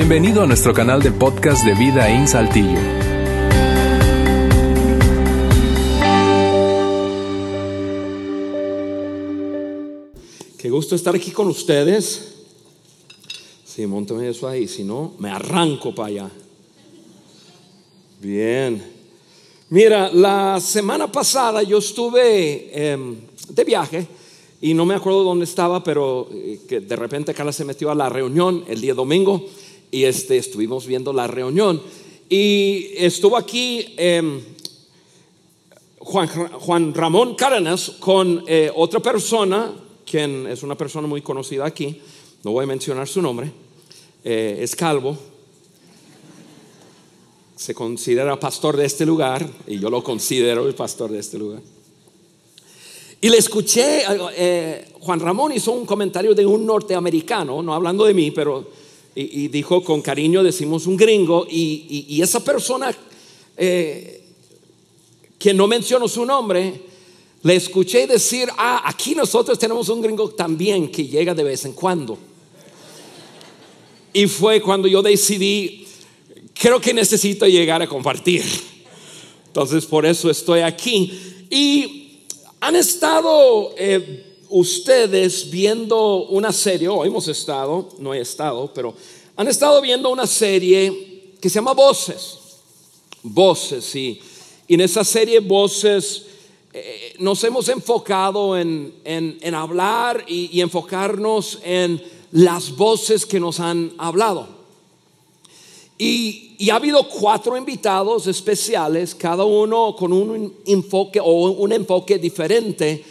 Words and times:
Bienvenido 0.00 0.42
a 0.42 0.46
nuestro 0.46 0.72
canal 0.72 1.02
de 1.02 1.12
podcast 1.12 1.62
de 1.62 1.74
Vida 1.74 2.08
en 2.08 2.26
Saltillo. 2.26 2.80
Qué 10.56 10.70
gusto 10.70 10.94
estar 10.94 11.14
aquí 11.14 11.32
con 11.32 11.48
ustedes. 11.48 12.46
Sí, 13.62 13.86
montame 13.86 14.30
eso 14.30 14.48
ahí, 14.48 14.66
si 14.66 14.84
no, 14.84 15.12
me 15.18 15.28
arranco 15.30 15.94
para 15.94 16.08
allá. 16.08 16.30
Bien. 18.22 18.82
Mira, 19.68 20.10
la 20.10 20.60
semana 20.60 21.12
pasada 21.12 21.62
yo 21.62 21.76
estuve 21.76 22.70
em, 22.72 23.16
de 23.50 23.64
viaje 23.64 24.06
y 24.62 24.72
no 24.72 24.86
me 24.86 24.94
acuerdo 24.94 25.24
dónde 25.24 25.44
estaba, 25.44 25.84
pero 25.84 26.26
eh, 26.32 26.60
que 26.66 26.80
de 26.80 26.96
repente 26.96 27.34
Carla 27.34 27.52
se 27.52 27.66
metió 27.66 27.90
a 27.90 27.94
la 27.94 28.08
reunión 28.08 28.64
el 28.66 28.80
día 28.80 28.94
domingo 28.94 29.44
y 29.90 30.04
este, 30.04 30.36
estuvimos 30.36 30.86
viendo 30.86 31.12
la 31.12 31.26
reunión. 31.26 31.82
Y 32.28 32.92
estuvo 32.96 33.36
aquí 33.36 33.94
em, 33.96 34.40
Juan, 35.98 36.28
Juan, 36.28 36.94
Ramón 36.94 37.34
Cárdenas 37.34 37.90
con 37.98 38.44
eh, 38.46 38.70
otra 38.74 39.00
persona, 39.00 39.72
quien 40.04 40.46
es 40.46 40.62
una 40.62 40.76
persona 40.76 41.06
muy 41.06 41.22
conocida 41.22 41.66
aquí, 41.66 42.00
no 42.42 42.52
voy 42.52 42.64
a 42.64 42.66
mencionar 42.66 43.06
su 43.06 43.20
nombre, 43.20 43.52
eh, 44.24 44.58
es 44.60 44.74
calvo, 44.74 45.16
se 47.56 47.74
considera 47.74 48.40
pastor 48.40 48.76
de 48.76 48.86
este 48.86 49.04
lugar 49.04 49.46
y 49.66 49.78
yo 49.78 49.90
lo 49.90 50.02
considero 50.02 50.66
el 50.66 50.74
pastor 50.74 51.10
de 51.10 51.18
este 51.18 51.36
lugar. 51.36 51.60
Y 53.20 53.28
le 53.28 53.36
escuché, 53.36 54.02
eh, 54.34 54.88
Juan 55.00 55.20
Ramón 55.20 55.52
hizo 55.52 55.72
un 55.72 55.84
comentario 55.84 56.34
de 56.34 56.46
un 56.46 56.64
norteamericano, 56.64 57.62
no 57.62 57.74
hablando 57.74 58.06
de 58.06 58.14
mí, 58.14 58.30
pero 58.30 58.66
y, 59.14 59.48
dijo 59.48 59.82
con 59.82 60.02
cariño, 60.02 60.42
decimos 60.42 60.86
un 60.86 60.96
gringo, 60.96 61.46
y, 61.48 62.20
esa 62.22 62.42
persona 62.44 62.94
eh, 63.56 64.22
que 65.38 65.52
no 65.52 65.66
mencionó 65.66 66.06
su 66.06 66.24
nombre, 66.24 66.80
le 67.42 67.56
escuché 67.56 68.06
decir, 68.06 68.48
ah, 68.56 68.82
aquí 68.84 69.14
nosotros 69.14 69.58
tenemos 69.58 69.88
un 69.88 70.00
gringo 70.00 70.30
también 70.30 70.90
que 70.90 71.06
llega 71.06 71.34
de 71.34 71.42
vez 71.42 71.64
en 71.64 71.72
cuando. 71.72 72.18
Y 74.12 74.26
fue 74.26 74.60
cuando 74.60 74.88
yo 74.88 75.02
decidí, 75.02 75.86
creo 76.52 76.80
que 76.80 76.92
necesito 76.92 77.46
llegar 77.46 77.80
a 77.80 77.88
compartir. 77.88 78.44
Entonces 79.46 79.86
por 79.86 80.04
eso 80.04 80.30
estoy 80.30 80.60
aquí. 80.60 81.12
Y 81.50 82.24
han 82.60 82.76
estado... 82.76 83.74
Eh, 83.76 84.29
ustedes 84.50 85.48
viendo 85.48 86.26
una 86.26 86.52
serie, 86.52 86.88
o 86.88 87.04
hemos 87.04 87.28
estado, 87.28 87.88
no 87.98 88.12
he 88.12 88.20
estado, 88.20 88.70
pero 88.74 88.94
han 89.36 89.48
estado 89.48 89.80
viendo 89.80 90.10
una 90.10 90.26
serie 90.26 91.34
que 91.40 91.48
se 91.48 91.54
llama 91.56 91.72
Voces. 91.72 92.38
Voces, 93.22 93.94
y, 93.94 94.20
en 94.68 94.80
esa 94.80 95.04
serie 95.04 95.40
Voces 95.40 96.24
eh, 96.72 97.14
nos 97.18 97.42
hemos 97.44 97.68
enfocado 97.68 98.56
en, 98.56 98.92
hablar 99.54 100.24
y, 100.26 100.60
enfocarnos 100.60 101.58
en 101.64 102.02
las 102.32 102.74
voces 102.76 103.26
que 103.26 103.40
nos 103.40 103.60
han 103.60 103.92
hablado. 103.98 104.60
Y, 105.96 106.56
y, 106.58 106.70
ha 106.70 106.76
habido 106.76 107.08
cuatro 107.08 107.56
invitados 107.56 108.26
especiales, 108.26 109.14
cada 109.14 109.44
uno 109.44 109.94
con 109.96 110.12
un 110.12 110.54
enfoque 110.66 111.20
o 111.20 111.50
un 111.50 111.72
enfoque 111.72 112.18
diferente 112.18 113.04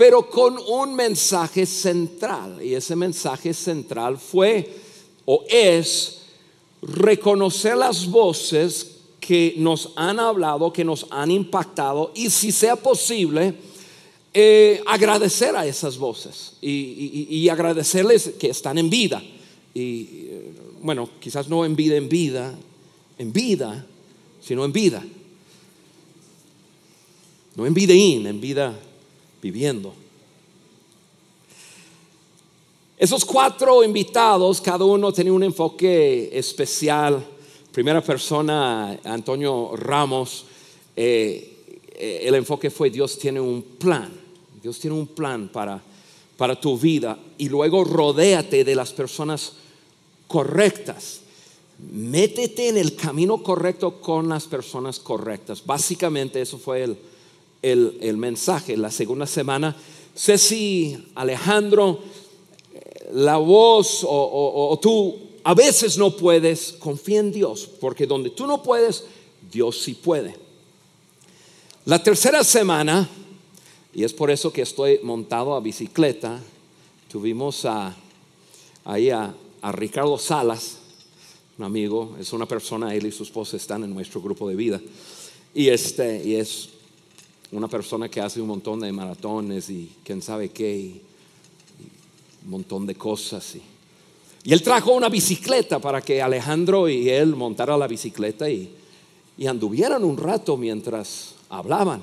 pero 0.00 0.30
con 0.30 0.56
un 0.66 0.94
mensaje 0.94 1.66
central. 1.66 2.58
Y 2.62 2.72
ese 2.72 2.96
mensaje 2.96 3.52
central 3.52 4.16
fue 4.16 4.66
o 5.26 5.44
es 5.46 6.22
reconocer 6.80 7.76
las 7.76 8.06
voces 8.06 8.92
que 9.20 9.56
nos 9.58 9.90
han 9.96 10.18
hablado, 10.18 10.72
que 10.72 10.86
nos 10.86 11.06
han 11.10 11.30
impactado 11.30 12.12
y 12.14 12.30
si 12.30 12.50
sea 12.50 12.76
posible, 12.76 13.52
eh, 14.32 14.82
agradecer 14.86 15.54
a 15.54 15.66
esas 15.66 15.98
voces 15.98 16.54
y, 16.62 17.46
agradecerles 17.50 18.30
que 18.40 18.48
están 18.48 18.78
en 18.78 18.88
vida. 18.88 19.22
Y 19.74 20.06
eh, 20.30 20.52
bueno, 20.80 21.10
quizás 21.20 21.46
no 21.46 21.62
en 21.66 21.76
vida, 21.76 21.96
en 21.96 22.08
vida, 22.08 22.54
en 23.18 23.34
vida, 23.34 23.86
sino 24.40 24.64
en 24.64 24.72
vida. 24.72 25.04
No 27.54 27.66
en 27.66 27.74
vida 27.74 27.92
in, 27.92 28.26
en 28.26 28.40
vida 28.40 28.80
viviendo. 29.40 29.94
Esos 33.00 33.24
cuatro 33.24 33.82
invitados, 33.82 34.60
cada 34.60 34.84
uno 34.84 35.10
tenía 35.10 35.32
un 35.32 35.42
enfoque 35.42 36.28
especial. 36.32 37.24
Primera 37.72 38.02
persona, 38.02 38.98
Antonio 39.04 39.74
Ramos, 39.74 40.44
eh, 40.94 41.78
eh, 41.94 42.20
el 42.24 42.34
enfoque 42.34 42.70
fue 42.70 42.90
Dios 42.90 43.18
tiene 43.18 43.40
un 43.40 43.62
plan. 43.62 44.12
Dios 44.62 44.78
tiene 44.78 44.96
un 44.96 45.06
plan 45.06 45.48
para, 45.48 45.80
para 46.36 46.60
tu 46.60 46.78
vida. 46.78 47.18
Y 47.38 47.48
luego 47.48 47.84
rodéate 47.84 48.64
de 48.64 48.74
las 48.74 48.92
personas 48.92 49.54
correctas. 50.26 51.20
Métete 51.90 52.68
en 52.68 52.76
el 52.76 52.96
camino 52.96 53.42
correcto 53.42 54.02
con 54.02 54.28
las 54.28 54.46
personas 54.46 54.98
correctas. 54.98 55.64
Básicamente 55.64 56.42
eso 56.42 56.58
fue 56.58 56.82
el, 56.82 56.98
el, 57.62 58.16
mensaje. 58.16 58.76
La 58.76 58.90
segunda 58.90 59.26
semana, 59.26 59.76
Ceci, 60.16 61.10
Alejandro, 61.14 62.00
la 63.12 63.36
voz 63.36 64.00
o, 64.02 64.78
tú 64.80 65.18
a 65.44 65.54
veces 65.54 65.96
no 65.96 66.16
puedes, 66.16 66.72
confía 66.72 67.20
en 67.20 67.32
Dios, 67.32 67.68
porque 67.80 68.06
donde 68.06 68.30
tú 68.30 68.46
no 68.46 68.62
puedes, 68.62 69.04
Dios 69.50 69.80
sí 69.80 69.94
puede. 69.94 70.36
La 71.86 72.02
tercera 72.02 72.44
semana, 72.44 73.08
y 73.94 74.04
es 74.04 74.12
por 74.12 74.30
eso 74.30 74.52
que 74.52 74.62
estoy 74.62 75.00
montado 75.02 75.54
a 75.54 75.60
bicicleta, 75.60 76.40
tuvimos 77.10 77.64
a, 77.64 77.96
ahí 78.84 79.10
a, 79.10 79.34
a 79.62 79.72
Ricardo 79.72 80.18
Salas, 80.18 80.76
un 81.58 81.64
amigo, 81.64 82.16
es 82.18 82.32
una 82.32 82.46
persona, 82.46 82.94
él 82.94 83.06
y 83.06 83.12
su 83.12 83.22
esposa 83.22 83.56
están 83.56 83.84
en 83.84 83.92
nuestro 83.92 84.20
grupo 84.20 84.48
de 84.48 84.56
vida. 84.56 84.80
Y, 85.54 85.68
este, 85.68 86.22
y 86.24 86.36
es 86.36 86.70
una 87.52 87.68
persona 87.68 88.08
que 88.08 88.20
hace 88.20 88.40
un 88.40 88.48
montón 88.48 88.80
de 88.80 88.92
maratones 88.92 89.70
y 89.70 89.90
quién 90.04 90.22
sabe 90.22 90.50
qué, 90.50 90.76
y, 90.76 91.02
un 92.44 92.50
montón 92.50 92.86
de 92.86 92.94
cosas. 92.94 93.56
Y, 93.56 93.62
y, 94.44 94.52
él 94.52 94.62
trajo 94.62 94.92
una 94.92 95.08
bicicleta 95.08 95.78
para 95.78 96.00
que 96.00 96.22
Alejandro 96.22 96.88
y 96.88 97.08
él 97.08 97.34
montaran 97.36 97.78
la 97.78 97.86
bicicleta 97.86 98.48
y, 98.48 98.70
y 99.36 99.46
anduvieran 99.46 100.04
un 100.04 100.16
rato 100.16 100.56
mientras 100.56 101.34
hablaban. 101.48 102.02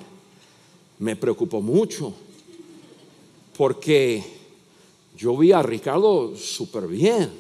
Me 0.99 1.15
preocupó 1.15 1.61
mucho 1.61 2.13
porque 3.57 4.23
yo 5.17 5.35
vi 5.35 5.51
a 5.51 5.63
Ricardo 5.63 6.35
súper 6.35 6.87
bien. 6.87 7.31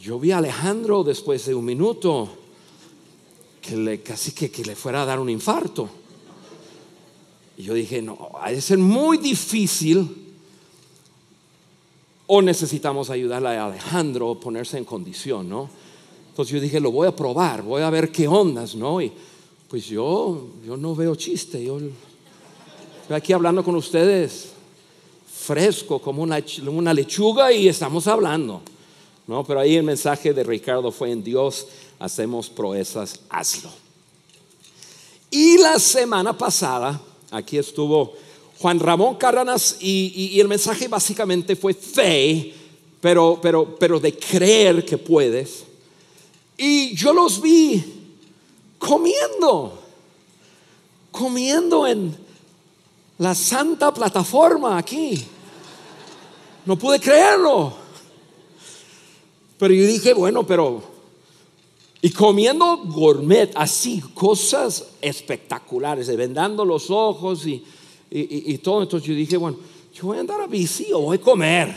Yo 0.00 0.20
vi 0.20 0.30
a 0.30 0.38
Alejandro 0.38 1.02
después 1.02 1.46
de 1.46 1.54
un 1.54 1.64
minuto 1.64 2.28
que 3.60 3.76
le 3.76 4.00
casi 4.00 4.32
que, 4.32 4.50
que 4.50 4.64
le 4.64 4.76
fuera 4.76 5.02
a 5.02 5.06
dar 5.06 5.18
un 5.18 5.28
infarto. 5.28 5.88
Y 7.58 7.64
yo 7.64 7.74
dije, 7.74 8.00
no, 8.00 8.30
ha 8.40 8.52
de 8.52 8.60
ser 8.60 8.78
muy 8.78 9.18
difícil 9.18 10.26
o 12.28 12.40
necesitamos 12.40 13.10
ayudarle 13.10 13.48
a 13.48 13.66
Alejandro 13.66 14.30
a 14.30 14.38
ponerse 14.38 14.78
en 14.78 14.84
condición, 14.84 15.48
¿no? 15.48 15.68
Entonces 16.30 16.54
yo 16.54 16.60
dije, 16.60 16.78
lo 16.78 16.92
voy 16.92 17.08
a 17.08 17.16
probar, 17.16 17.62
voy 17.62 17.82
a 17.82 17.90
ver 17.90 18.12
qué 18.12 18.28
ondas, 18.28 18.76
¿no? 18.76 19.02
Y 19.02 19.10
pues 19.68 19.86
yo, 19.86 20.50
yo 20.64 20.76
no 20.76 20.94
veo 20.94 21.16
chiste, 21.16 21.64
yo 21.64 21.80
estoy 23.00 23.16
aquí 23.16 23.32
hablando 23.32 23.64
con 23.64 23.74
ustedes 23.74 24.50
fresco 25.26 25.98
como 25.98 26.22
una, 26.22 26.40
una 26.68 26.94
lechuga 26.94 27.50
y 27.50 27.66
estamos 27.66 28.06
hablando, 28.06 28.62
¿no? 29.26 29.42
Pero 29.42 29.58
ahí 29.58 29.74
el 29.74 29.82
mensaje 29.82 30.32
de 30.32 30.44
Ricardo 30.44 30.92
fue 30.92 31.10
en 31.10 31.24
Dios, 31.24 31.66
hacemos 31.98 32.50
proezas, 32.50 33.18
hazlo. 33.28 33.70
Y 35.28 35.58
la 35.58 35.80
semana 35.80 36.38
pasada 36.38 37.00
Aquí 37.30 37.58
estuvo 37.58 38.14
Juan 38.58 38.80
Ramón 38.80 39.16
Cárdenas 39.16 39.76
y, 39.80 40.38
el 40.40 40.48
mensaje 40.48 40.88
básicamente 40.88 41.54
fue 41.56 41.74
fe, 41.74 42.54
pero, 43.00 43.38
pero, 43.40 43.76
pero 43.78 44.00
de 44.00 44.16
creer 44.16 44.84
que 44.84 44.98
puedes. 44.98 45.64
Y 46.56 46.94
yo 46.96 47.12
los 47.12 47.40
vi 47.40 47.84
comiendo, 48.78 49.80
comiendo 51.12 51.86
en 51.86 52.16
la 53.18 53.34
santa 53.34 53.92
plataforma 53.92 54.78
aquí. 54.78 55.24
No 56.64 56.76
pude 56.76 56.98
creerlo. 56.98 57.74
Pero 59.58 59.74
yo 59.74 59.86
dije, 59.86 60.14
bueno, 60.14 60.46
pero 60.46 60.82
y 62.00 62.10
comiendo 62.10 62.76
gourmet, 62.84 63.50
así, 63.56 64.00
cosas 64.14 64.90
espectaculares, 65.00 66.14
vendando 66.16 66.64
los 66.64 66.90
ojos 66.90 67.44
y, 67.46 67.64
y, 68.10 68.58
todo. 68.58 68.82
Entonces 68.82 69.08
yo 69.08 69.14
dije, 69.14 69.36
bueno, 69.36 69.58
yo 69.92 70.04
voy 70.04 70.18
a 70.18 70.20
andar 70.20 70.40
a 70.40 70.46
bici 70.46 70.92
o 70.92 71.00
voy 71.00 71.16
a 71.16 71.20
comer. 71.20 71.74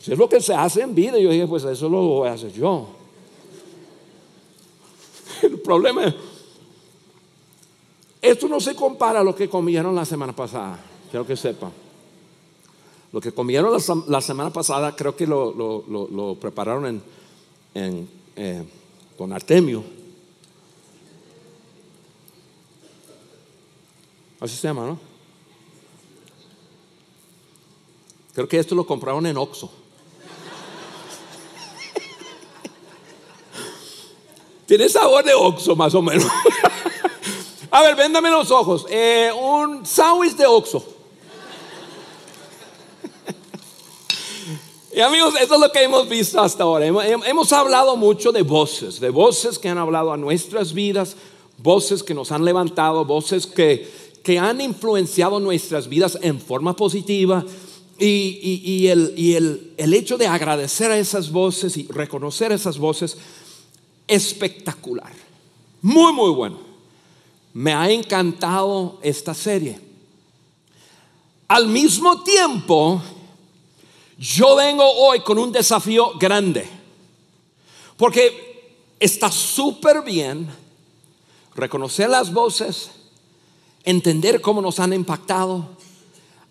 Si 0.00 0.12
es 0.12 0.18
lo 0.18 0.28
que 0.28 0.38
se 0.38 0.54
hace 0.54 0.82
en 0.82 0.94
vida, 0.94 1.18
yo 1.18 1.30
dije, 1.30 1.46
pues 1.46 1.64
eso 1.64 1.88
lo 1.88 2.02
voy 2.02 2.28
a 2.28 2.32
hacer 2.32 2.52
yo. 2.52 2.88
El 5.42 5.60
problema 5.60 6.04
es, 6.04 6.14
esto 8.20 8.48
no 8.48 8.60
se 8.60 8.74
compara 8.74 9.20
a 9.20 9.24
lo 9.24 9.34
que 9.34 9.48
comieron 9.48 9.94
la 9.94 10.04
semana 10.04 10.36
pasada, 10.36 10.78
quiero 11.10 11.26
que 11.26 11.36
sepan. 11.36 11.83
Lo 13.14 13.20
que 13.20 13.30
comieron 13.30 13.72
la, 14.08 14.20
semana 14.20 14.52
pasada 14.52 14.96
creo 14.96 15.14
que 15.14 15.24
lo, 15.24 16.36
prepararon 16.40 17.00
en, 17.72 18.08
eh, 18.34 18.64
con 19.16 19.32
Artemio. 19.32 19.84
Así 24.40 24.56
se 24.56 24.66
llama, 24.66 24.86
¿no? 24.86 24.98
Creo 28.34 28.48
que 28.48 28.58
esto 28.58 28.74
lo 28.74 28.84
compraron 28.84 29.24
en 29.26 29.36
Oxxo. 29.36 29.70
Tiene 34.66 34.88
sabor 34.88 35.24
de 35.24 35.34
Oxxo, 35.34 35.76
más 35.76 35.94
o 35.94 36.02
menos. 36.02 36.26
A 37.70 37.82
ver, 37.82 37.94
véndame 37.94 38.28
los 38.30 38.50
ojos. 38.50 38.86
Eh, 38.90 39.30
un 39.40 39.86
sándwich 39.86 40.34
de 40.34 40.46
Oxxo. 40.46 40.93
Y 44.94 45.00
amigos, 45.00 45.34
eso 45.40 45.54
es 45.54 45.60
lo 45.60 45.72
que 45.72 45.82
hemos 45.82 46.08
visto 46.08 46.40
hasta 46.40 46.62
ahora. 46.62 46.86
Hemos, 46.86 47.52
hablado 47.52 47.96
mucho 47.96 48.30
de 48.30 48.42
voces, 48.42 49.00
de 49.00 49.10
voces 49.10 49.58
que 49.58 49.68
han 49.68 49.78
hablado 49.78 50.12
a 50.12 50.16
nuestras 50.16 50.72
vidas, 50.72 51.16
voces 51.58 52.04
que 52.04 52.14
nos 52.14 52.30
han 52.30 52.44
levantado, 52.44 53.04
voces 53.04 53.44
que, 53.44 53.90
que 54.22 54.38
han 54.38 54.60
influenciado 54.60 55.40
nuestras 55.40 55.88
vidas 55.88 56.16
en 56.22 56.40
forma 56.40 56.76
positiva. 56.76 57.44
Y, 57.98 58.86
el, 58.86 59.14
y 59.16 59.34
el, 59.34 59.72
el 59.76 59.94
hecho 59.94 60.16
de 60.16 60.28
agradecer 60.28 60.92
a 60.92 60.98
esas 60.98 61.30
voces 61.32 61.76
y 61.76 61.88
reconocer 61.88 62.52
esas 62.52 62.78
voces, 62.78 63.16
espectacular. 64.06 65.12
Muy, 65.82 66.12
muy 66.12 66.30
bueno. 66.30 66.58
Me 67.52 67.72
ha 67.72 67.90
encantado 67.90 68.98
esta 69.02 69.34
serie. 69.34 69.80
Al 71.48 71.66
mismo 71.66 72.22
tiempo, 72.22 73.02
yo 74.18 74.56
vengo 74.56 74.84
hoy 74.84 75.20
con 75.20 75.38
un 75.38 75.50
desafío 75.50 76.12
grande, 76.18 76.68
porque 77.96 78.44
está 79.00 79.30
súper 79.30 80.02
bien 80.02 80.48
reconocer 81.54 82.08
las 82.08 82.32
voces, 82.32 82.90
entender 83.82 84.40
cómo 84.40 84.60
nos 84.60 84.80
han 84.80 84.92
impactado, 84.92 85.68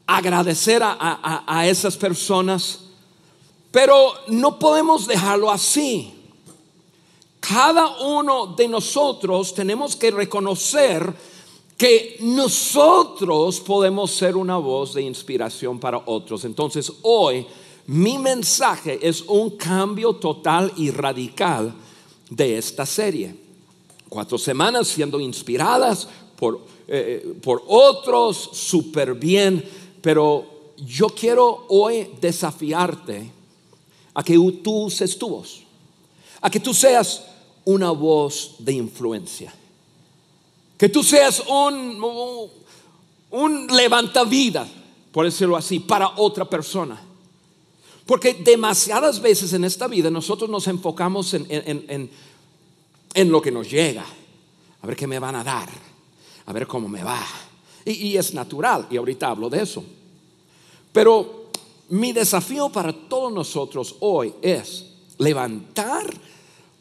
agradecer 0.06 0.82
a, 0.84 1.64
esas 1.68 1.98
personas, 1.98 2.82
pero 3.72 4.14
no 4.28 4.60
podemos 4.60 5.08
dejarlo 5.08 5.50
así. 5.50 6.14
Cada 7.40 7.98
uno 7.98 8.48
de 8.48 8.68
nosotros 8.68 9.54
tenemos 9.54 9.96
que 9.96 10.12
reconocer 10.12 11.14
que 11.78 12.18
nosotros 12.22 13.60
podemos 13.60 14.12
ser 14.12 14.36
una 14.36 14.58
voz 14.58 14.94
de 14.94 15.02
inspiración 15.02 15.80
para 15.80 16.02
otros. 16.06 16.46
Entonces 16.46 16.92
hoy 17.02 17.46
mi 17.88 18.18
mensaje 18.18 19.00
es 19.02 19.22
un 19.22 19.52
cambio 19.52 20.14
total 20.14 20.72
y 20.78 20.92
radical 20.92 21.74
de 22.30 22.58
esta 22.58 22.86
serie. 22.86 23.36
Cuatro 24.08 24.38
semanas 24.38 24.88
siendo 24.88 25.20
inspiradas 25.20 26.08
por, 26.38 26.62
eh, 26.88 27.36
por 27.42 27.64
otros, 27.68 28.50
súper 28.54 29.16
bien, 29.16 29.64
pero 30.02 30.46
yo 30.78 31.10
quiero 31.10 31.66
hoy 31.70 32.10
desafiarte 32.22 33.32
a 34.14 34.24
que 34.24 34.36
tú 34.64 34.84
uses 34.84 35.18
tu 35.18 35.30
voz, 35.30 35.64
a 36.40 36.50
que 36.50 36.60
tú 36.60 36.74
seas 36.74 37.26
una 37.66 37.90
voz 37.92 38.56
de 38.60 38.74
influencia 38.74 39.54
que 40.84 40.90
tú 40.90 41.02
seas 41.02 41.42
un, 41.48 41.98
un 43.32 43.68
levantavida, 43.68 44.68
por 45.14 45.24
decirlo 45.24 45.56
así, 45.56 45.80
para 45.80 46.16
otra 46.18 46.44
persona. 46.44 47.02
Porque 48.06 48.34
demasiadas 48.34 49.22
veces 49.22 49.54
en 49.54 49.64
esta 49.64 49.88
vida 49.88 50.12
nosotros 50.12 50.50
nos 50.50 50.68
enfocamos 50.68 51.36
en, 51.36 52.10
en, 53.16 53.32
lo 53.32 53.42
que 53.42 53.50
nos 53.50 53.72
llega. 53.72 54.04
A 54.82 54.86
ver 54.86 54.98
qué 54.98 55.08
me 55.08 55.20
van 55.20 55.38
a 55.38 55.44
dar. 55.46 55.70
A 56.48 56.52
ver 56.52 56.68
cómo 56.68 56.90
me 56.90 57.02
va. 57.02 57.26
Y, 57.86 57.92
y 58.08 58.18
es 58.18 58.34
natural. 58.34 58.86
Y 58.92 58.98
ahorita 58.98 59.30
hablo 59.30 59.50
de 59.50 59.64
eso. 59.64 59.86
Pero 60.92 61.46
mi 61.92 62.12
desafío 62.12 62.68
para 62.68 62.92
todos 62.92 63.32
nosotros 63.32 63.96
hoy 64.02 64.34
es 64.42 64.86
levantar 65.18 66.14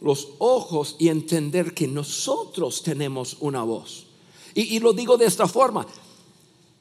los 0.02 0.28
ojos 0.38 0.96
y 0.98 1.08
entender 1.08 1.74
que 1.74 1.86
nosotros 1.86 2.82
tenemos 2.82 3.36
una 3.40 3.62
voz. 3.62 4.06
Y, 4.54 4.78
lo 4.80 4.92
digo 4.92 5.16
de 5.16 5.26
esta 5.26 5.46
forma, 5.46 5.86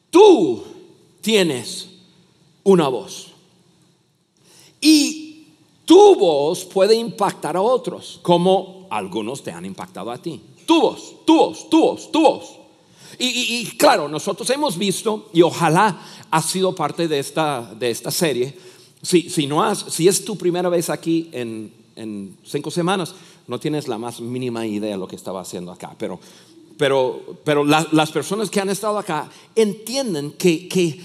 tú 0.10 0.64
tienes 1.22 1.88
una 2.64 2.90
voz. 2.90 3.28
Y 4.82 5.46
tu 5.86 6.16
voz 6.16 6.66
puede 6.66 6.96
impactar 6.96 7.56
a 7.56 7.62
otros, 7.62 8.20
como 8.22 8.88
algunos 8.90 9.42
te 9.42 9.52
han 9.52 9.66
impactado 9.66 10.12
a 10.12 10.18
ti. 10.18 10.42
Tu 10.66 10.82
voz, 10.82 11.14
tu 11.26 11.38
voz, 11.38 11.70
tu 11.70 11.80
voz, 11.80 12.12
tu 12.12 12.22
voz. 12.22 12.58
Y, 13.20 13.66
claro, 13.78 14.08
nosotros 14.08 14.50
hemos 14.50 14.78
visto, 14.78 15.30
y 15.32 15.44
ojalá 15.44 16.02
ha 16.32 16.42
sido 16.42 16.74
parte 16.74 17.08
de 17.08 17.20
esta, 17.20 17.72
de 17.78 17.92
esta 17.92 18.10
serie, 18.10 18.58
si, 19.04 19.30
si, 19.30 19.46
no 19.46 19.64
has, 19.64 19.80
si 19.80 20.08
es 20.08 20.26
tu 20.26 20.36
primera 20.38 20.70
vez 20.70 20.90
aquí 20.90 21.30
en, 21.32 21.72
en 21.96 22.38
cinco 22.46 22.72
semanas, 22.72 23.14
no 23.48 23.60
tienes 23.60 23.88
la 23.88 23.98
más 23.98 24.22
mínima 24.22 24.66
idea 24.66 24.92
de 24.92 24.98
lo 24.98 25.08
que 25.08 25.16
estaba 25.16 25.42
haciendo 25.42 25.72
acá. 25.72 25.96
Pero, 25.98 26.20
pero, 26.78 27.22
pero 27.44 27.64
las 27.66 28.12
personas 28.12 28.50
que 28.50 28.60
han 28.60 28.70
estado 28.70 28.98
acá 28.98 29.30
entienden 29.56 30.32
que, 30.34 30.68
que, 30.68 31.02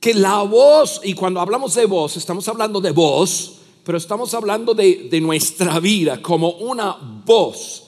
que 0.00 0.14
la 0.14 0.42
voz, 0.42 1.00
y 1.04 1.14
cuando 1.14 1.40
hablamos 1.40 1.74
de 1.74 1.86
voz, 1.86 2.16
estamos 2.16 2.46
hablando 2.48 2.80
de 2.80 2.92
voz, 2.92 3.56
pero 3.84 3.98
estamos 3.98 4.34
hablando 4.34 4.74
de, 4.74 5.08
de 5.10 5.20
nuestra 5.20 5.80
vida 5.80 6.20
como 6.20 6.50
una 6.50 6.96
voz 7.24 7.84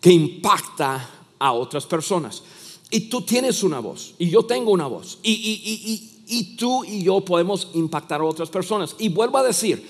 que 0.00 0.12
impacta 0.12 1.08
a 1.38 1.52
otras 1.52 1.86
personas. 1.86 2.42
Y 2.90 3.00
tú 3.00 3.22
tienes 3.22 3.62
una 3.62 3.80
voz, 3.80 4.14
y 4.18 4.30
yo 4.30 4.44
tengo 4.44 4.72
una 4.72 4.86
voz, 4.86 5.18
y, 5.22 5.32
y, 5.32 5.92
y, 5.92 6.38
y 6.38 6.56
tú 6.56 6.84
y 6.84 7.02
yo 7.02 7.20
podemos 7.20 7.68
impactar 7.74 8.20
a 8.20 8.24
otras 8.24 8.50
personas. 8.50 8.96
Y 8.98 9.08
vuelvo 9.08 9.38
a 9.38 9.42
decir, 9.42 9.86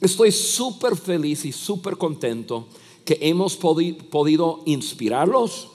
Estoy 0.00 0.30
súper 0.30 0.96
feliz 0.96 1.44
y 1.44 1.52
súper 1.52 1.96
contento 1.96 2.68
que 3.04 3.18
hemos 3.22 3.56
podido 3.56 4.62
inspirarlos, 4.66 5.68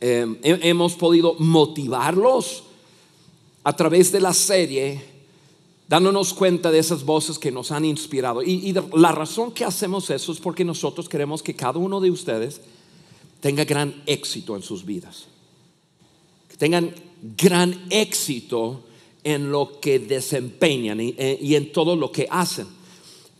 em, 0.00 0.36
hemos 0.42 0.94
podido 0.94 1.34
motivarlos 1.38 2.64
a 3.64 3.74
través 3.74 4.12
de 4.12 4.20
la 4.20 4.34
serie, 4.34 5.02
dándonos 5.88 6.34
cuenta 6.34 6.70
de 6.70 6.78
esas 6.78 7.02
voces 7.02 7.38
que 7.38 7.50
nos 7.50 7.72
han 7.72 7.84
inspirado. 7.84 8.42
Y, 8.42 8.74
la 8.92 9.10
razón 9.10 9.52
que 9.52 9.64
hacemos 9.64 10.10
eso 10.10 10.32
es 10.32 10.38
porque 10.38 10.64
nosotros 10.64 11.08
queremos 11.08 11.42
que 11.42 11.54
cada 11.54 11.78
uno 11.78 12.00
de 12.00 12.10
ustedes 12.10 12.60
tenga 13.40 13.64
gran 13.64 14.02
éxito 14.06 14.54
en 14.54 14.62
sus 14.62 14.84
vidas, 14.84 15.26
que 16.48 16.56
tengan 16.56 16.94
gran 17.36 17.86
éxito 17.90 18.82
en 19.24 19.50
lo 19.50 19.80
que 19.80 19.98
desempeñan 19.98 21.00
y 21.00 21.14
eh, 21.16 21.38
en 21.40 21.72
todo 21.72 21.96
lo 21.96 22.12
que 22.12 22.28
hacen. 22.30 22.83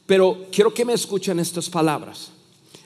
Pero 0.07 0.47
quiero 0.53 0.73
que 0.73 0.85
me 0.85 0.93
escuchen 0.93 1.39
estas 1.39 1.69
palabras. 1.71 2.31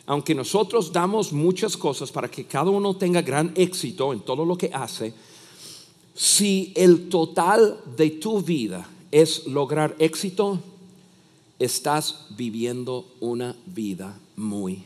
Aunque 0.07 0.35
nosotros 0.35 0.93
damos 0.93 1.33
muchas 1.33 1.77
cosas 1.77 2.11
para 2.11 2.31
que 2.31 2.45
cada 2.45 2.71
uno 2.71 2.97
tenga 2.97 3.21
gran 3.21 3.53
éxito 3.55 4.13
en 4.13 4.21
todo 4.21 4.45
lo 4.45 4.57
que 4.57 4.71
hace, 4.73 5.13
si 6.15 6.73
el 6.75 7.09
total 7.09 7.79
de 7.97 8.11
tu 8.11 8.41
vida 8.41 8.89
es 9.11 9.47
lograr 9.47 9.95
éxito, 9.99 10.61
estás 11.59 12.27
viviendo 12.31 13.07
una 13.21 13.55
vida 13.67 14.19
muy 14.37 14.83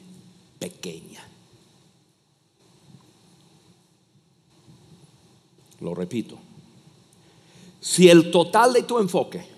pequeña. 0.59 1.27
Lo 5.81 5.95
repito. 5.95 6.39
Si 7.81 8.09
el 8.09 8.31
total 8.31 8.73
de 8.73 8.83
tu 8.83 8.99
enfoque 8.99 9.52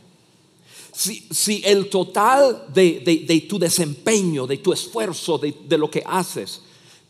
si, 0.94 1.62
el 1.64 1.90
total 1.90 2.66
de, 2.72 3.46
tu 3.48 3.58
desempeño, 3.58 4.46
de 4.46 4.58
tu 4.58 4.72
esfuerzo, 4.72 5.38
de, 5.38 5.54
de 5.66 5.78
lo 5.78 5.90
que 5.90 6.02
haces, 6.06 6.60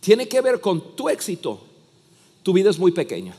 tiene 0.00 0.26
que 0.26 0.40
ver 0.40 0.60
con 0.60 0.96
tu 0.96 1.08
éxito, 1.08 1.60
tu 2.42 2.52
vida 2.52 2.70
es 2.70 2.78
muy 2.78 2.92
pequeña. 2.92 3.36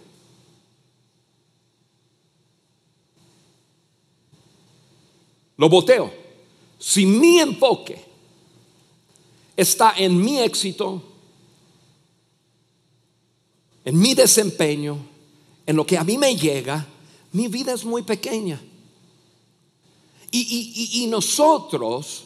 Lo 5.57 5.69
boteo. 5.69 6.11
Si 6.77 7.05
mi 7.05 7.39
enfoque 7.39 8.03
está 9.55 9.93
en 9.97 10.21
mi 10.21 10.39
éxito, 10.39 11.01
en 13.85 13.97
mi 13.97 14.13
desempeño, 14.13 14.97
en 15.65 15.75
lo 15.75 15.85
que 15.85 15.97
a 15.97 16.03
mí 16.03 16.17
me 16.17 16.35
llega, 16.35 16.85
mi 17.31 17.47
vida 17.47 17.73
es 17.73 17.85
muy 17.85 18.03
pequeña. 18.03 18.61
Y, 20.37 21.07
nosotros 21.07 22.25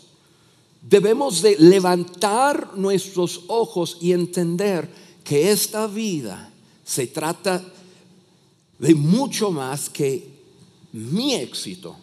debemos 0.82 1.42
de 1.42 1.58
levantar 1.60 2.76
nuestros 2.76 3.42
ojos 3.48 3.98
y 4.02 4.14
entender 4.14 4.90
que 5.24 5.52
esta 5.52 5.86
vida 5.86 6.52
se 6.84 7.08
trata 7.08 7.64
de 8.80 8.96
mucho 8.96 9.52
más 9.52 9.90
que 9.90 10.28
mi 10.94 11.36
éxito 11.36 11.96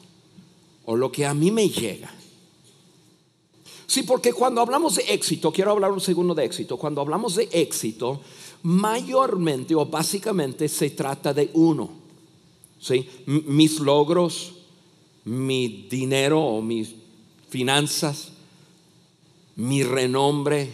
o 0.84 0.94
lo 0.94 1.10
que 1.10 1.26
a 1.26 1.34
mí 1.34 1.50
me 1.50 1.68
llega. 1.68 2.12
Sí, 3.86 4.02
porque 4.02 4.32
cuando 4.32 4.60
hablamos 4.60 4.96
de 4.96 5.04
éxito, 5.12 5.52
quiero 5.52 5.72
hablar 5.72 5.90
un 5.90 6.00
segundo 6.00 6.34
de 6.34 6.44
éxito, 6.44 6.76
cuando 6.76 7.00
hablamos 7.00 7.34
de 7.36 7.48
éxito, 7.50 8.20
mayormente 8.62 9.74
o 9.74 9.86
básicamente 9.86 10.68
se 10.68 10.90
trata 10.90 11.32
de 11.32 11.50
uno. 11.54 11.90
¿sí? 12.80 13.08
Mis 13.26 13.80
logros, 13.80 14.55
mi 15.26 15.88
dinero 15.90 16.40
o 16.40 16.62
mis 16.62 16.94
finanzas, 17.48 18.30
mi 19.56 19.82
renombre. 19.82 20.72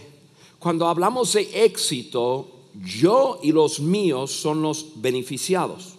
Cuando 0.59 0.87
hablamos 0.87 1.33
de 1.33 1.65
éxito, 1.65 2.47
yo 2.75 3.41
y 3.43 3.51
los 3.51 3.81
míos 3.81 4.31
son 4.31 4.63
los 4.63 5.01
beneficiados. 5.01 5.95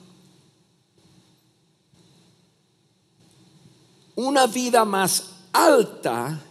Una 4.16 4.46
vida 4.46 4.86
más 4.86 5.32
alta 5.52 6.44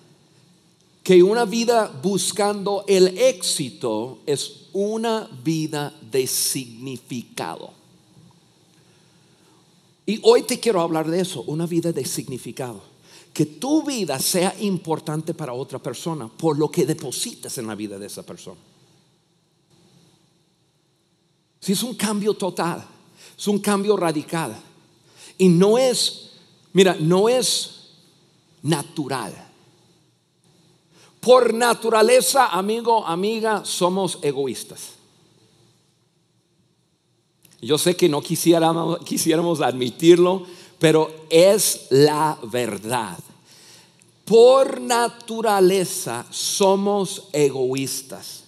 que 1.05 1.23
una 1.23 1.45
vida 1.45 1.89
buscando 2.03 2.85
el 2.89 3.17
éxito 3.19 4.19
es 4.27 4.69
una 4.73 5.29
vida 5.45 5.95
de 6.11 6.27
significado. 6.27 7.82
Y 10.07 10.21
hoy 10.25 10.43
te 10.43 10.59
quiero 10.59 10.81
hablar 10.81 11.09
de 11.09 11.21
eso, 11.21 11.43
una 11.43 11.67
vida 11.67 11.93
de 11.93 12.05
significado. 12.05 12.83
Que 13.33 13.47
tu 13.47 13.83
vida 13.83 14.19
sea 14.19 14.55
importante 14.61 15.33
para 15.33 15.53
otra 15.53 15.79
persona 15.79 16.29
por 16.29 16.59
lo 16.59 16.71
que 16.71 16.85
depositas 16.85 17.57
en 17.59 17.67
la 17.67 17.75
vida 17.75 17.99
de 17.99 18.07
esa 18.07 18.23
persona. 18.23 18.61
Si 21.61 21.73
es 21.73 21.83
un 21.83 21.95
cambio 21.95 22.35
total, 22.35 22.85
es 23.39 23.47
un 23.47 23.61
cambio 23.61 23.97
radical. 23.97 24.61
Y 25.39 25.49
no 25.49 25.79
es, 25.79 26.31
mira, 26.73 26.97
no 26.99 27.29
es 27.29 27.91
natural. 28.63 29.33
Por 31.21 31.55
naturaleza, 31.55 32.49
amigo, 32.49 33.07
amiga, 33.07 33.65
somos 33.65 34.19
egoístas. 34.23 35.02
Yo 37.63 37.79
sé 37.79 37.95
que 37.95 38.09
no 38.09 38.21
quisiéramos, 38.21 39.61
admitirlo, 39.61 40.43
pero 40.81 41.11
es 41.31 41.87
la 41.91 42.37
verdad. 42.43 43.17
Por 44.25 44.81
naturaleza 44.81 46.27
somos 46.31 47.29
egoístas. 47.33 48.43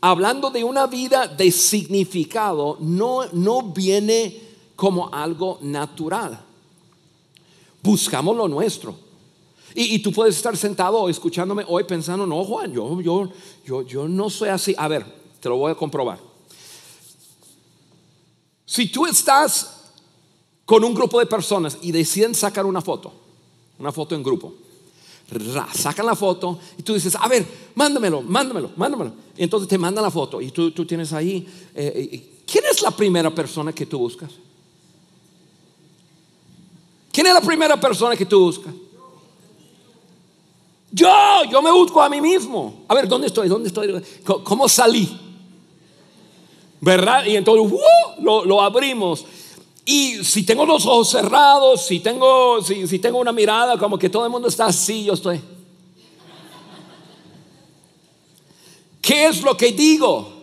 Hablando 0.00 0.50
de 0.50 0.64
una 0.64 0.86
vida 0.86 1.28
de 1.28 1.50
significado, 1.50 2.78
no, 2.80 3.26
no 3.32 3.62
viene 3.62 4.40
como 4.74 5.12
algo 5.12 5.58
natural. 5.60 6.40
Buscamos 7.82 8.34
lo 8.34 8.48
nuestro. 8.48 8.96
Y, 9.74 9.98
tú 9.98 10.12
puedes 10.12 10.34
estar 10.34 10.56
sentado 10.56 11.08
escuchándome 11.10 11.64
hoy 11.68 11.84
pensando, 11.84 12.26
no, 12.26 12.42
Juan, 12.42 12.72
yo, 12.72 13.00
yo, 13.02 13.28
yo, 13.66 13.82
yo 13.82 14.08
no 14.08 14.30
soy 14.30 14.48
así. 14.48 14.74
A 14.78 14.88
ver, 14.88 15.04
te 15.38 15.48
lo 15.50 15.58
voy 15.58 15.70
a 15.70 15.74
comprobar. 15.74 16.29
Si 18.70 18.86
tú 18.86 19.04
estás 19.04 19.78
con 20.64 20.84
un 20.84 20.94
grupo 20.94 21.18
de 21.18 21.26
personas 21.26 21.76
y 21.82 21.90
deciden 21.90 22.36
sacar 22.36 22.64
una 22.64 22.80
foto, 22.80 23.12
una 23.80 23.90
foto 23.90 24.14
en 24.14 24.22
grupo, 24.22 24.54
sacan 25.74 26.06
la 26.06 26.14
foto 26.14 26.56
y 26.78 26.84
tú 26.84 26.94
dices, 26.94 27.16
a 27.16 27.26
ver, 27.26 27.44
mándamelo, 27.74 28.22
mándamelo, 28.22 28.70
mándamelo. 28.76 29.12
Entonces 29.36 29.68
te 29.68 29.76
mandan 29.76 30.04
la 30.04 30.10
foto 30.12 30.40
y 30.40 30.52
tú, 30.52 30.70
tienes 30.86 31.12
ahí, 31.12 31.44
eh, 31.74 32.10
eh, 32.12 32.42
¿quién 32.46 32.62
es 32.70 32.80
la 32.80 32.92
primera 32.92 33.34
persona 33.34 33.72
que 33.72 33.86
tú 33.86 33.98
buscas? 33.98 34.30
¿Quién 37.10 37.26
es 37.26 37.34
la 37.34 37.40
primera 37.40 37.80
persona 37.80 38.14
que 38.14 38.26
tú 38.26 38.38
buscas? 38.38 38.72
Yo, 40.92 41.08
yo 41.50 41.60
me 41.60 41.72
busco 41.72 42.00
a 42.00 42.08
mí 42.08 42.20
mismo. 42.20 42.84
A 42.86 42.94
ver, 42.94 43.08
¿dónde 43.08 43.26
estoy? 43.26 43.48
¿Dónde 43.48 43.66
estoy? 43.66 44.00
¿Cómo 44.44 44.68
salí? 44.68 45.29
¿Verdad? 46.80 47.24
Y 47.26 47.36
entonces 47.36 47.72
¡uh! 47.72 48.22
lo, 48.22 48.60
abrimos. 48.60 49.24
Y 49.84 50.24
si 50.24 50.44
tengo 50.44 50.64
los 50.66 50.86
ojos 50.86 51.10
cerrados, 51.10 51.86
si 51.86 52.00
tengo, 52.00 52.62
si, 52.62 52.86
si 52.86 52.98
tengo 52.98 53.18
una 53.18 53.32
mirada 53.32 53.78
como 53.78 53.98
que 53.98 54.08
todo 54.08 54.24
el 54.24 54.30
mundo 54.30 54.48
está 54.48 54.66
así, 54.66 55.04
yo 55.04 55.14
estoy. 55.14 55.40
¿Qué 59.00 59.26
es 59.26 59.42
lo 59.42 59.56
que 59.56 59.72
digo? 59.72 60.40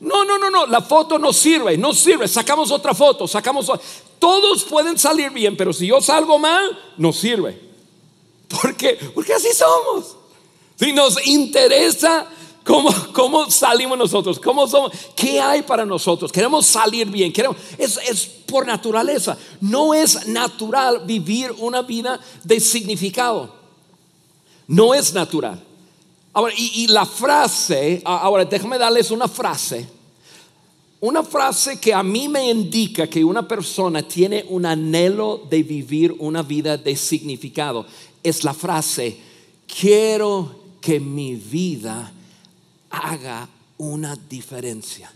No, 0.00 0.24
no, 0.24 0.38
no, 0.38 0.50
no, 0.50 0.66
la 0.66 0.82
foto 0.82 1.18
no 1.18 1.32
sirve, 1.32 1.78
no 1.78 1.94
sirve. 1.94 2.28
Sacamos 2.28 2.70
otra 2.70 2.94
foto, 2.94 3.26
sacamos. 3.26 3.70
Todos 4.18 4.64
pueden 4.64 4.98
salir 4.98 5.30
bien, 5.30 5.56
pero 5.56 5.72
si 5.72 5.86
yo 5.86 6.00
salgo 6.00 6.38
mal, 6.38 6.78
no 6.98 7.12
sirve. 7.12 7.58
¿Por 8.48 8.76
qué? 8.76 8.98
Porque 9.14 9.32
así 9.32 9.48
somos. 9.54 10.16
Si 10.76 10.92
nos 10.92 11.26
interesa 11.26 12.26
¿Cómo, 12.64 12.90
¿Cómo, 13.12 13.50
salimos 13.50 13.98
nosotros? 13.98 14.40
¿Cómo 14.40 14.66
somos? 14.66 14.92
¿Qué 15.14 15.38
hay 15.38 15.62
para 15.62 15.84
nosotros? 15.84 16.32
Queremos 16.32 16.64
salir 16.66 17.06
bien. 17.10 17.30
Queremos, 17.30 17.58
es, 17.76 17.98
es, 18.08 18.24
por 18.24 18.66
naturaleza. 18.66 19.36
No 19.60 19.92
es 19.92 20.26
natural 20.28 21.02
vivir 21.04 21.52
una 21.58 21.82
vida 21.82 22.18
de 22.42 22.58
significado. 22.60 23.54
No 24.66 24.94
es 24.94 25.12
natural. 25.12 25.62
Ahora, 26.32 26.54
y, 26.56 26.84
y 26.84 26.86
la 26.86 27.04
frase, 27.04 28.00
ahora 28.04 28.46
déjame 28.46 28.78
darles 28.78 29.10
una 29.10 29.28
frase. 29.28 29.86
Una 31.00 31.22
frase 31.22 31.78
que 31.78 31.92
a 31.92 32.02
mí 32.02 32.30
me 32.30 32.48
indica 32.48 33.06
que 33.06 33.22
una 33.22 33.46
persona 33.46 34.02
tiene 34.02 34.46
un 34.48 34.64
anhelo 34.64 35.42
de 35.50 35.62
vivir 35.62 36.16
una 36.18 36.42
vida 36.42 36.78
de 36.78 36.96
significado. 36.96 37.84
Es 38.22 38.42
la 38.42 38.54
frase, 38.54 39.18
quiero 39.66 40.60
que 40.80 40.98
mi 40.98 41.34
vida 41.34 42.10
haga 42.96 43.48
una 43.78 44.16
diferencia. 44.16 45.12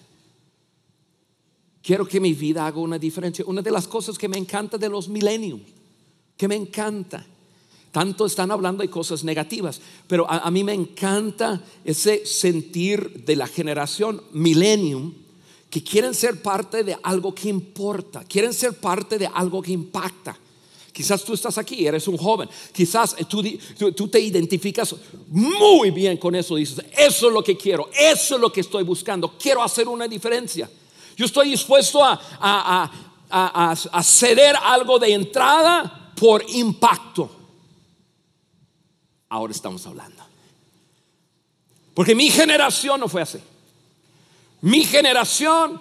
Quiero 1.83 2.07
que 2.07 2.21
mi 2.21 2.35
vida 2.35 2.67
haga 2.67 2.81
una 2.81 2.99
diferencia. 2.99 3.45
Una 3.47 3.63
de 3.63 3.71
las 3.71 3.89
cosas 3.89 4.19
que 4.19 4.29
me 4.29 4.37
encanta 4.37 4.77
de 4.77 4.89
los 4.89 5.09
millennials, 5.09 5.63
que 6.37 6.49
me 6.49 6.55
encanta, 6.55 7.25
tanto 7.91 8.27
están 8.27 8.51
hablando 8.51 8.83
de 8.83 8.91
cosas 8.91 9.25
negativas, 9.25 9.81
pero 10.07 10.31
a, 10.31 10.51
mí 10.51 10.63
me 10.63 10.75
encanta 10.75 11.63
ese 11.85 12.27
sentir 12.27 13.25
de 13.25 13.37
la 13.37 13.47
generación 13.47 14.23
millennium 14.33 15.15
que 15.71 15.83
quieren 15.83 16.15
ser 16.15 16.43
parte 16.43 16.85
de 16.85 16.97
algo 17.03 17.35
que 17.35 17.49
importa, 17.49 18.25
quieren 18.25 18.53
ser 18.53 18.75
parte 18.75 19.19
de 19.19 19.27
algo 19.27 19.63
que 19.63 19.73
impacta. 19.73 20.39
Quizás 20.99 21.23
tú 21.23 21.33
estás 21.33 21.57
aquí, 21.59 21.87
eres 21.87 22.09
un 22.09 22.17
joven. 22.17 22.50
Quizás 22.73 23.14
tú, 23.28 23.40
tú, 23.95 24.09
te 24.09 24.19
identificas 24.19 24.97
muy 25.28 25.93
bien 25.93 26.17
con 26.17 26.35
eso. 26.35 26.57
Dices, 26.57 26.85
eso 26.90 27.28
es 27.28 27.33
lo 27.33 27.40
que 27.40 27.57
quiero, 27.57 27.88
eso 27.97 28.35
es 28.35 28.40
lo 28.40 28.52
que 28.52 28.62
estoy 28.62 28.83
buscando. 28.83 29.38
Quiero 29.38 29.62
hacer 29.62 29.87
una 29.87 30.09
diferencia. 30.09 30.69
Yo 31.17 31.26
estoy 31.26 31.50
dispuesto 31.50 32.00
a 32.02 32.90
ceder 34.02 34.57
algo 34.61 34.99
de 34.99 35.12
entrada 35.12 36.12
por 36.17 36.45
impacto. 36.49 37.31
Ahora 39.28 39.52
estamos 39.52 39.87
hablando. 39.87 40.25
Porque 41.95 42.17
mi 42.17 42.28
generación 42.28 42.99
no 42.99 43.07
fue 43.07 43.23
así. 43.23 43.38
Mi 44.62 44.85
generación 44.85 45.81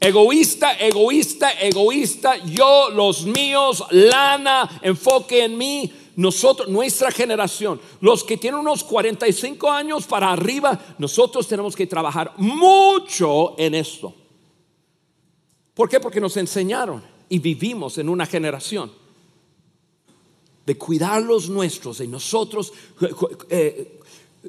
Egoísta, 0.00 0.74
egoísta, 0.74 1.52
egoísta, 1.52 2.36
yo, 2.44 2.90
los 2.90 3.24
míos, 3.24 3.84
lana, 3.90 4.80
enfoque 4.82 5.44
en 5.44 5.56
mí. 5.56 5.92
Nosotros, 6.16 6.68
nuestra 6.68 7.10
generación, 7.10 7.80
los 8.00 8.22
que 8.22 8.36
tienen 8.36 8.60
unos 8.60 8.84
45 8.84 9.70
años 9.70 10.06
para 10.06 10.30
arriba, 10.30 10.78
nosotros 10.98 11.48
tenemos 11.48 11.74
que 11.74 11.86
trabajar 11.86 12.34
mucho 12.36 13.58
en 13.58 13.74
esto. 13.74 14.14
¿Por 15.72 15.88
qué? 15.88 15.98
Porque 15.98 16.20
nos 16.20 16.36
enseñaron 16.36 17.02
y 17.28 17.38
vivimos 17.40 17.98
en 17.98 18.08
una 18.08 18.26
generación 18.26 18.92
de 20.66 20.78
cuidar 20.78 21.22
los 21.22 21.48
nuestros, 21.48 21.98
de 21.98 22.06
nosotros 22.06 22.72
eh, 23.00 23.10
eh, 23.50 24.00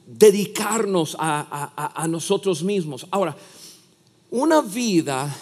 dedicarnos 0.06 1.16
a 1.18 2.06
nosotros 2.08 2.62
mismos. 2.62 3.08
Ahora, 3.10 3.36
una 4.32 4.62
vida, 4.62 5.36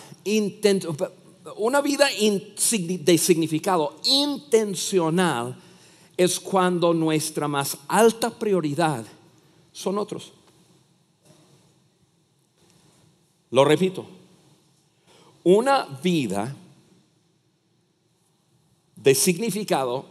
una 1.58 1.82
vida 1.82 2.08
de 2.08 3.18
significado 3.18 3.96
intencional 4.06 5.58
es 6.16 6.40
cuando 6.40 6.94
nuestra 6.94 7.48
más 7.48 7.78
alta 7.88 8.30
prioridad 8.30 9.06
son 9.72 9.98
otros. 9.98 10.32
Lo 13.52 13.66
repito, 13.66 14.06
una 15.44 15.86
vida 16.02 16.56
de 18.96 19.14
significado 19.16 20.06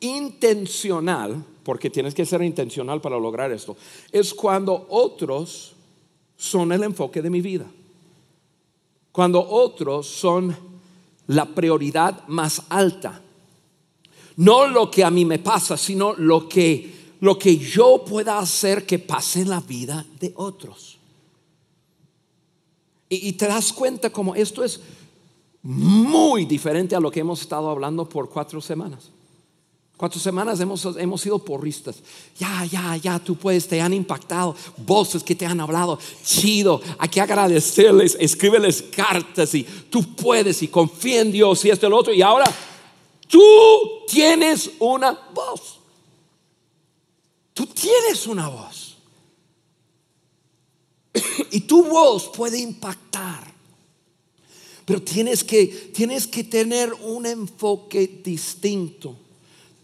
intencional, 0.00 1.44
porque 1.62 1.90
tienes 1.90 2.14
que 2.14 2.24
ser 2.24 2.42
intencional 2.42 3.00
para 3.00 3.18
lograr 3.18 3.52
esto, 3.52 3.76
es 4.10 4.32
cuando 4.32 4.86
otros 4.88 5.74
son 6.36 6.72
el 6.72 6.82
enfoque 6.82 7.20
de 7.20 7.30
mi 7.30 7.40
vida. 7.40 7.66
Cuando 9.18 9.44
otros 9.44 10.06
son 10.06 10.56
la 11.26 11.44
prioridad 11.44 12.24
más 12.28 12.62
alta. 12.68 13.20
No 14.36 14.68
lo 14.68 14.88
que 14.92 15.02
a 15.02 15.10
mí 15.10 15.24
me 15.24 15.40
pasa, 15.40 15.76
sino 15.76 16.12
lo 16.12 16.48
que, 16.48 17.16
lo 17.18 17.36
que 17.36 17.56
yo 17.56 18.04
pueda 18.04 18.38
hacer 18.38 18.86
que 18.86 19.00
pase 19.00 19.40
en 19.40 19.48
la 19.48 19.58
vida 19.58 20.06
de 20.20 20.32
otros. 20.36 20.98
Y, 23.08 23.32
te 23.32 23.48
das 23.48 23.72
cuenta 23.72 24.10
como 24.10 24.36
esto 24.36 24.62
es 24.62 24.80
muy 25.62 26.44
diferente 26.44 26.94
a 26.94 27.00
lo 27.00 27.10
que 27.10 27.18
hemos 27.18 27.40
estado 27.40 27.70
hablando 27.70 28.08
por 28.08 28.30
cuatro 28.30 28.60
semanas. 28.60 29.10
Cuatro 29.98 30.20
semanas 30.20 30.60
hemos, 30.60 30.86
hemos 30.96 31.20
sido 31.20 31.40
porristas. 31.40 31.96
Ya, 32.38 32.64
ya, 32.66 32.96
ya, 32.96 33.18
tú 33.18 33.34
puedes, 33.34 33.66
te 33.66 33.80
han 33.80 33.92
impactado. 33.92 34.54
Voces 34.76 35.24
que 35.24 35.34
te 35.34 35.44
han 35.44 35.58
hablado. 35.58 35.98
Chido, 36.24 36.80
hay 36.98 37.08
que 37.08 37.20
agradecerles, 37.20 38.16
escríbeles 38.20 38.80
cartas 38.80 39.52
y 39.56 39.64
tú 39.64 40.14
puedes 40.14 40.62
y 40.62 40.68
confía 40.68 41.22
en 41.22 41.32
Dios 41.32 41.64
y 41.64 41.70
esto 41.70 41.88
y 41.88 41.90
lo 41.90 41.96
otro. 41.96 42.14
Y 42.14 42.22
ahora 42.22 42.44
tú 43.26 43.42
tienes 44.06 44.70
una 44.78 45.18
voz. 45.34 45.80
Tú 47.52 47.66
tienes 47.66 48.24
una 48.28 48.46
voz. 48.46 48.98
y 51.50 51.62
tu 51.62 51.82
voz 51.82 52.28
puede 52.28 52.60
impactar. 52.60 53.52
Pero 54.84 55.02
tienes 55.02 55.42
que, 55.42 55.66
tienes 55.66 56.28
que 56.28 56.44
tener 56.44 56.94
un 56.94 57.26
enfoque 57.26 58.20
distinto 58.22 59.16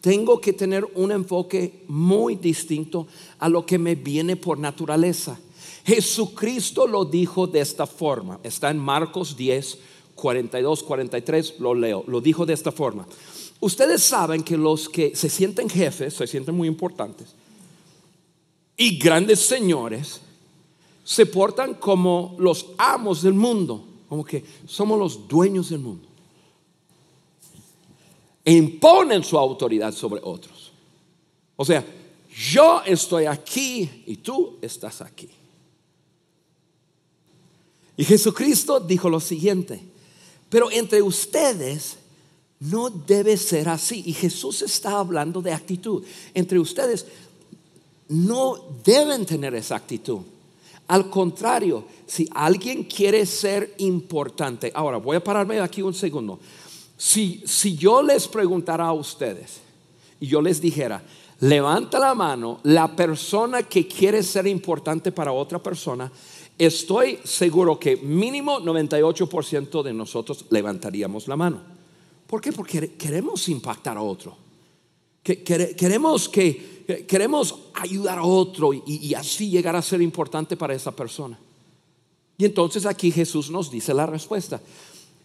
tengo 0.05 0.39
que 0.39 0.53
tener 0.53 0.87
un 0.97 1.13
enfoque 1.13 1.83
muy 1.89 2.35
distinto 2.37 3.07
a 3.39 3.49
lo 3.49 3.65
que 3.65 3.79
me 3.79 3.95
viene 3.95 4.37
por 4.37 4.59
naturaleza. 4.59 5.41
Jesucristo 5.87 6.87
lo 6.87 7.07
dijo 7.07 7.47
de 7.47 7.61
esta 7.61 7.87
forma. 7.87 8.39
Está 8.43 8.71
en 8.71 8.77
Marcos 8.77 9.35
10, 9.35 9.79
42, 10.15 10.83
43, 10.83 11.55
lo 11.59 11.75
leo. 11.75 12.05
Lo 12.07 12.21
dijo 12.21 12.45
de 12.45 12.53
esta 12.53 12.71
forma. 12.71 13.07
Ustedes 13.61 14.03
saben 14.03 14.43
que 14.43 14.59
los 14.59 14.91
que 14.91 15.17
se 15.17 15.31
sienten 15.31 15.71
jefes, 15.71 16.13
se 16.13 16.27
sienten 16.27 16.55
muy 16.55 16.69
importantes, 16.69 17.29
y 18.77 18.99
grandes 18.99 19.41
señores, 19.41 20.21
se 21.03 21.25
portan 21.25 21.73
como 21.73 22.37
los 22.39 22.67
amos 22.77 23.23
del 23.23 23.33
mundo, 23.33 23.83
como 24.11 24.23
que 24.23 24.45
somos 24.67 24.99
los 24.99 25.27
dueños 25.27 25.71
del 25.71 25.79
mundo 25.79 26.14
imponen 28.45 29.23
su 29.25 29.39
autoridad 29.39 29.93
sobre 29.93 30.21
otros. 30.23 30.73
O 31.57 31.65
sea, 31.65 31.85
yo 32.53 32.83
estoy 32.85 33.27
aquí 33.27 34.05
y 34.07 34.17
tú 34.17 34.59
estás 34.61 35.01
aquí. 35.01 35.29
Y 37.97 38.05
Jesucristo 38.05 38.81
dijo 38.81 39.09
lo 39.09 39.21
siguiente, 39.21 39.81
pero 40.49 40.71
entre 40.71 41.01
ustedes 41.01 41.97
no 42.59 42.91
debe 42.91 43.37
ser 43.37 43.69
así. 43.69 44.03
Y 44.07 44.13
Jesús 44.13 44.63
está 44.63 44.99
hablando 44.99 45.41
de 45.41 45.53
actitud. 45.53 46.03
Entre 46.33 46.59
ustedes 46.59 47.07
no 48.09 48.57
deben 48.85 49.25
tener 49.25 49.55
esa 49.55 49.77
actitud. 49.77 50.21
Al 50.87 51.09
contrario, 51.09 51.85
si 52.07 52.29
alguien 52.35 52.85
quiere 52.85 53.25
ser 53.25 53.75
importante, 53.79 54.71
ahora 54.75 54.99
voy 54.99 55.17
a 55.17 55.25
pararme 55.25 55.61
aquí 55.61 55.81
un 55.81 55.95
segundo. 55.95 56.39
Si, 56.97 57.43
si 57.45 57.77
yo 57.77 58.03
les 58.03 58.29
preguntara 58.29 58.87
a 58.87 58.93
ustedes 58.93 59.61
y 60.21 60.27
yo 60.27 60.41
les 60.41 60.61
dijera, 60.61 61.03
levanta 61.41 61.99
la 61.99 62.15
mano 62.15 62.61
la 62.63 62.95
persona 62.95 63.65
que 63.65 63.87
quiere 63.87 64.23
ser 64.23 64.47
importante 64.47 65.11
para 65.13 65.33
otra 65.33 65.59
persona, 65.59 66.11
estoy 66.57 67.19
seguro 67.25 67.79
que 67.79 67.97
mínimo 67.97 68.61
98% 68.61 69.83
de 69.83 69.93
nosotros 69.93 70.47
levantaríamos 70.51 71.27
la 71.27 71.37
mano. 71.37 71.61
¿Por 72.27 72.41
qué? 72.41 72.53
Porque 72.53 72.93
queremos 72.97 73.49
impactar 73.49 73.97
a 73.97 74.03
otro. 74.03 74.37
Queremos, 75.23 76.29
que, 76.29 77.05
queremos 77.09 77.55
ayudar 77.75 78.19
a 78.19 78.25
otro 78.25 78.75
y, 78.75 78.83
y 78.87 79.15
así 79.15 79.49
llegar 79.49 79.75
a 79.75 79.83
ser 79.83 80.03
importante 80.03 80.57
para 80.57 80.75
esa 80.75 80.93
persona. 80.93 81.39
Y 82.37 82.45
entonces 82.45 82.85
aquí 82.85 83.11
Jesús 83.11 83.51
nos 83.51 83.71
dice 83.71 83.95
la 83.95 84.07
respuesta 84.07 84.61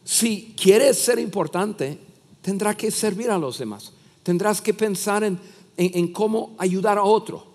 si 0.10 0.56
quieres 0.60 0.98
ser 0.98 1.19
importante, 1.19 2.00
tendrás 2.41 2.76
que 2.76 2.89
servir 2.89 3.30
a 3.30 3.38
los 3.38 3.60
demás. 3.60 3.93
Tendrás 4.24 4.60
que 4.60 4.74
pensar 4.74 5.24
en, 5.24 6.08
cómo 6.13 6.56
ayudar 6.58 6.98
a 6.98 7.04
otro. 7.04 7.45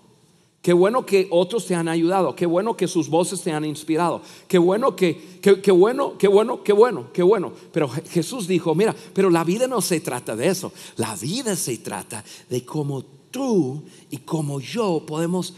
Qué 0.61 0.71
bueno 0.71 1.05
que 1.05 1.27
otros 1.31 1.65
te 1.65 1.75
han 1.75 1.89
ayudado. 1.89 2.33
Qué 2.33 2.45
bueno 2.45 2.77
que 2.77 2.87
sus 2.87 3.09
voces 3.09 3.41
te 3.41 3.51
han 3.51 3.65
inspirado. 3.65 4.21
Qué 4.47 4.57
bueno 4.57 4.95
que, 4.95 5.41
qué 5.41 5.71
bueno, 5.73 6.17
qué 6.17 6.29
bueno, 6.29 6.63
qué 6.63 6.71
bueno, 6.71 7.07
qué 7.11 7.23
bueno. 7.23 7.51
Pero 7.73 7.89
Jesús 7.89 8.47
dijo, 8.47 8.73
mira, 8.73 8.95
pero 9.13 9.29
la 9.29 9.43
vida 9.43 9.67
no 9.67 9.81
se 9.81 9.99
trata 9.99 10.33
de 10.33 10.47
eso. 10.47 10.71
La 10.95 11.13
vida 11.17 11.57
se 11.57 11.79
trata 11.79 12.23
de 12.49 12.63
cómo 12.63 13.03
tú 13.31 13.83
y 14.09 14.19
como 14.19 14.61
yo 14.61 15.03
podemos 15.05 15.53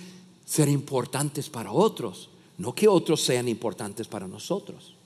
ser 0.48 0.68
importantes 0.68 1.48
para 1.48 1.72
otros. 1.72 2.32
No 2.58 2.74
que 2.74 2.88
otros 2.88 3.22
sean 3.22 3.48
importantes 3.48 4.08
para 4.08 4.28
nosotros. 4.28 4.97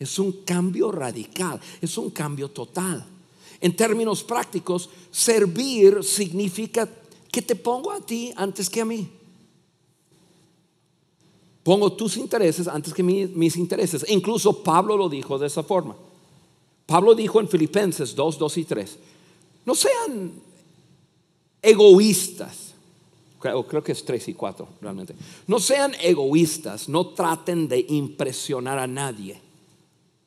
Es 0.00 0.18
un 0.18 0.32
cambio 0.46 0.90
radical, 0.90 1.60
es 1.78 1.98
un 1.98 2.08
cambio 2.08 2.48
total. 2.48 3.04
En 3.60 3.76
términos 3.76 4.24
prácticos, 4.24 4.88
servir 5.10 6.02
significa 6.02 6.88
que 7.30 7.42
te 7.42 7.54
pongo 7.54 7.92
a 7.92 8.00
ti 8.00 8.32
antes 8.34 8.70
que 8.70 8.80
a 8.80 8.86
mí. 8.86 9.06
Pongo 11.62 11.92
tus 11.92 12.16
intereses 12.16 12.66
antes 12.66 12.94
que 12.94 13.02
mis, 13.02 13.56
intereses. 13.56 14.02
E 14.08 14.14
incluso 14.14 14.62
Pablo 14.62 14.96
lo 14.96 15.10
dijo 15.10 15.38
de 15.38 15.46
esa 15.46 15.62
forma. 15.62 15.94
Pablo 16.86 17.14
dijo 17.14 17.38
en 17.38 17.48
Filipenses 17.48 18.16
2, 18.16 18.38
2 18.38 18.56
y 18.56 18.64
3, 18.64 18.98
no 19.66 19.74
sean 19.74 20.32
egoístas. 21.60 22.72
Creo, 23.38 23.66
creo 23.66 23.84
que 23.84 23.92
es 23.92 24.02
3 24.02 24.28
y 24.28 24.34
4 24.34 24.66
realmente. 24.80 25.14
No 25.46 25.60
sean 25.60 25.92
egoístas, 26.00 26.88
no 26.88 27.08
traten 27.08 27.68
de 27.68 27.84
impresionar 27.90 28.78
a 28.78 28.86
nadie 28.86 29.49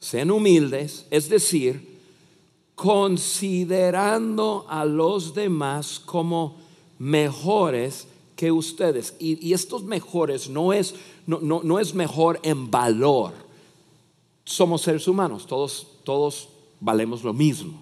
sean 0.03 0.31
humildes, 0.31 1.05
es 1.11 1.29
decir, 1.29 1.97
considerando 2.75 4.65
a 4.67 4.83
los 4.83 5.33
demás 5.33 5.97
como 5.97 6.57
mejores 6.99 8.05
que 8.35 8.51
ustedes. 8.51 9.15
Y, 9.17 9.53
estos 9.53 9.85
mejores 9.85 10.49
no 10.49 10.73
es, 10.73 10.93
no, 11.25 11.39
no, 11.39 11.79
es 11.79 11.93
mejor 11.93 12.37
en 12.43 12.69
valor. 12.69 13.31
Somos 14.43 14.81
seres 14.81 15.07
humanos, 15.07 15.47
todos, 15.47 15.87
todos 16.03 16.49
valemos 16.81 17.23
lo 17.23 17.31
mismo. 17.31 17.81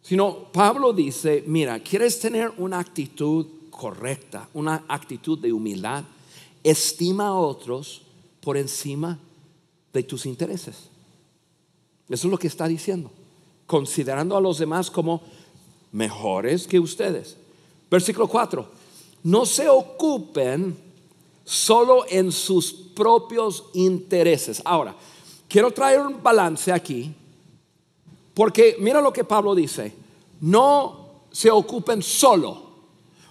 Sino 0.00 0.50
Pablo 0.50 0.94
dice, 0.94 1.44
mira, 1.46 1.78
¿quieres 1.80 2.18
tener 2.20 2.54
una 2.56 2.78
actitud 2.78 3.46
correcta, 3.68 4.48
una 4.54 4.82
actitud 4.88 5.38
de 5.38 5.52
humildad? 5.52 6.04
Estima 6.64 7.28
a 7.28 7.34
otros 7.34 8.00
por 8.40 8.56
encima 8.56 9.10
de 9.12 9.29
tus 10.06 10.26
intereses. 10.26 10.88
Eso 12.08 12.26
es 12.26 12.30
lo 12.30 12.38
que 12.38 12.46
está 12.46 12.66
diciendo. 12.66 13.10
Considerando 13.66 14.36
a 14.36 14.40
los 14.40 14.58
demás 14.58 14.90
como 14.90 15.22
mejores 15.92 16.66
que 16.66 16.78
ustedes. 16.78 17.36
Versículo 17.90 18.28
4. 18.28 18.68
No 19.24 19.44
se 19.46 19.68
ocupen 19.68 20.76
solo 21.44 22.04
en 22.08 22.32
sus 22.32 22.72
propios 22.72 23.64
intereses. 23.74 24.62
Ahora, 24.64 24.94
quiero 25.48 25.70
traer 25.70 26.00
un 26.00 26.22
balance 26.22 26.72
aquí. 26.72 27.14
Porque 28.34 28.76
mira 28.78 29.00
lo 29.00 29.12
que 29.12 29.24
Pablo 29.24 29.54
dice. 29.54 29.92
No 30.40 31.26
se 31.30 31.50
ocupen 31.50 32.02
solo. 32.02 32.70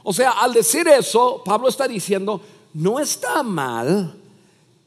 O 0.04 0.14
sea, 0.14 0.32
al 0.32 0.54
decir 0.54 0.88
eso, 0.88 1.42
Pablo 1.44 1.68
está 1.68 1.88
diciendo, 1.88 2.42
no 2.74 3.00
está 3.00 3.44
mal 3.44 4.19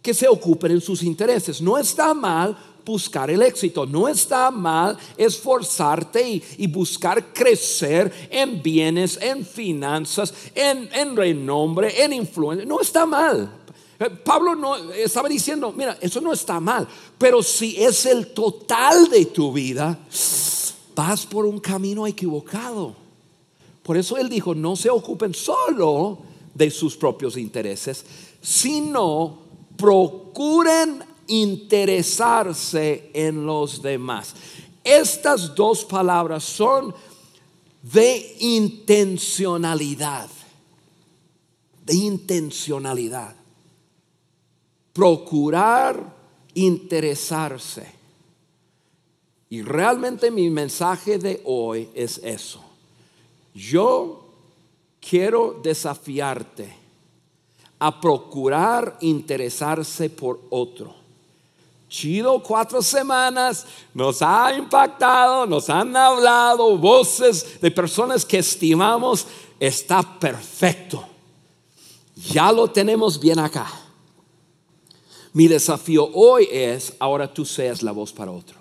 que 0.02 0.12
se 0.12 0.28
ocupen 0.28 0.72
en 0.72 0.80
sus 0.80 1.02
intereses. 1.02 1.62
No 1.62 1.78
está 1.78 2.12
mal 2.12 2.56
buscar 2.84 3.30
el 3.30 3.42
éxito, 3.42 3.86
no 3.86 4.08
está 4.08 4.50
mal 4.50 4.98
esforzarte 5.16 6.42
y, 6.58 6.66
buscar 6.66 7.32
crecer 7.32 8.28
en 8.28 8.60
bienes, 8.60 9.18
en 9.22 9.46
finanzas, 9.46 10.34
en, 10.54 10.88
en 10.92 11.16
renombre, 11.16 12.02
en 12.02 12.12
influencia. 12.12 12.66
No 12.66 12.80
está 12.80 13.06
mal. 13.06 13.60
Eh, 14.00 14.10
Pablo 14.10 14.56
no 14.56 14.90
estaba 14.92 15.28
diciendo, 15.28 15.72
mira, 15.76 15.96
eso 16.00 16.20
no 16.20 16.32
está 16.32 16.58
mal, 16.58 16.88
pero 17.16 17.42
si 17.42 17.80
es 17.80 18.04
el 18.06 18.28
total 18.28 19.08
de 19.08 19.26
tu 19.26 19.52
vida, 19.52 19.96
vas 20.96 21.26
por 21.26 21.46
un 21.46 21.60
camino 21.60 22.06
equivocado. 22.06 22.96
Por 23.82 23.96
eso 23.96 24.16
él 24.16 24.28
dijo, 24.28 24.54
no 24.54 24.74
se 24.76 24.90
ocupen 24.90 25.34
solo 25.34 26.18
de 26.54 26.70
sus 26.70 26.96
propios 26.96 27.36
intereses, 27.36 28.04
sino 28.40 29.38
procuren 29.76 31.02
interesarse 31.26 33.10
en 33.14 33.46
los 33.46 33.80
demás. 33.82 34.34
Estas 34.84 35.54
dos 35.54 35.84
palabras 35.84 36.44
son 36.44 36.94
de 37.82 38.36
intencionalidad. 38.40 40.28
De 41.84 41.94
intencionalidad. 41.94 43.34
Procurar 44.92 46.14
interesarse. 46.54 47.86
Y 49.48 49.62
realmente 49.62 50.30
mi 50.30 50.50
mensaje 50.50 51.18
de 51.18 51.40
hoy 51.44 51.88
es 51.94 52.18
eso. 52.18 52.64
Yo 53.54 54.24
quiero 55.00 55.60
desafiarte 55.62 56.81
a 57.82 58.00
procurar 58.00 58.96
interesarse 59.00 60.08
por 60.08 60.40
otro. 60.50 60.94
Chido, 61.88 62.40
cuatro 62.40 62.80
semanas, 62.80 63.66
nos 63.92 64.22
ha 64.22 64.56
impactado, 64.56 65.46
nos 65.46 65.68
han 65.68 65.96
hablado 65.96 66.78
voces 66.78 67.60
de 67.60 67.72
personas 67.72 68.24
que 68.24 68.38
estimamos, 68.38 69.26
está 69.58 70.00
perfecto. 70.00 71.04
Ya 72.30 72.52
lo 72.52 72.68
tenemos 72.68 73.18
bien 73.18 73.40
acá. 73.40 73.66
Mi 75.32 75.48
desafío 75.48 76.08
hoy 76.14 76.46
es, 76.52 76.94
ahora 77.00 77.34
tú 77.34 77.44
seas 77.44 77.82
la 77.82 77.90
voz 77.90 78.12
para 78.12 78.30
otro. 78.30 78.60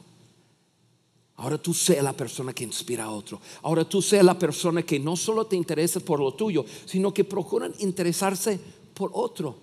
Ahora 1.36 1.60
tú 1.60 1.76
seas 1.76 2.04
la 2.04 2.14
persona 2.14 2.54
que 2.54 2.64
inspira 2.64 3.04
a 3.04 3.12
otro. 3.12 3.40
Ahora 3.62 3.86
tú 3.86 4.02
seas 4.02 4.26
la 4.26 4.40
persona 4.40 4.82
que 4.82 5.00
no 5.00 5.16
solo 5.16 5.46
te 5.46 5.56
interesa 5.56 6.00
por 6.00 6.20
lo 6.20 6.34
tuyo, 6.34 6.66
sino 6.86 7.14
que 7.14 7.24
procuran 7.24 7.72
interesarse 7.80 8.81
por 8.94 9.12
otro. 9.14 9.56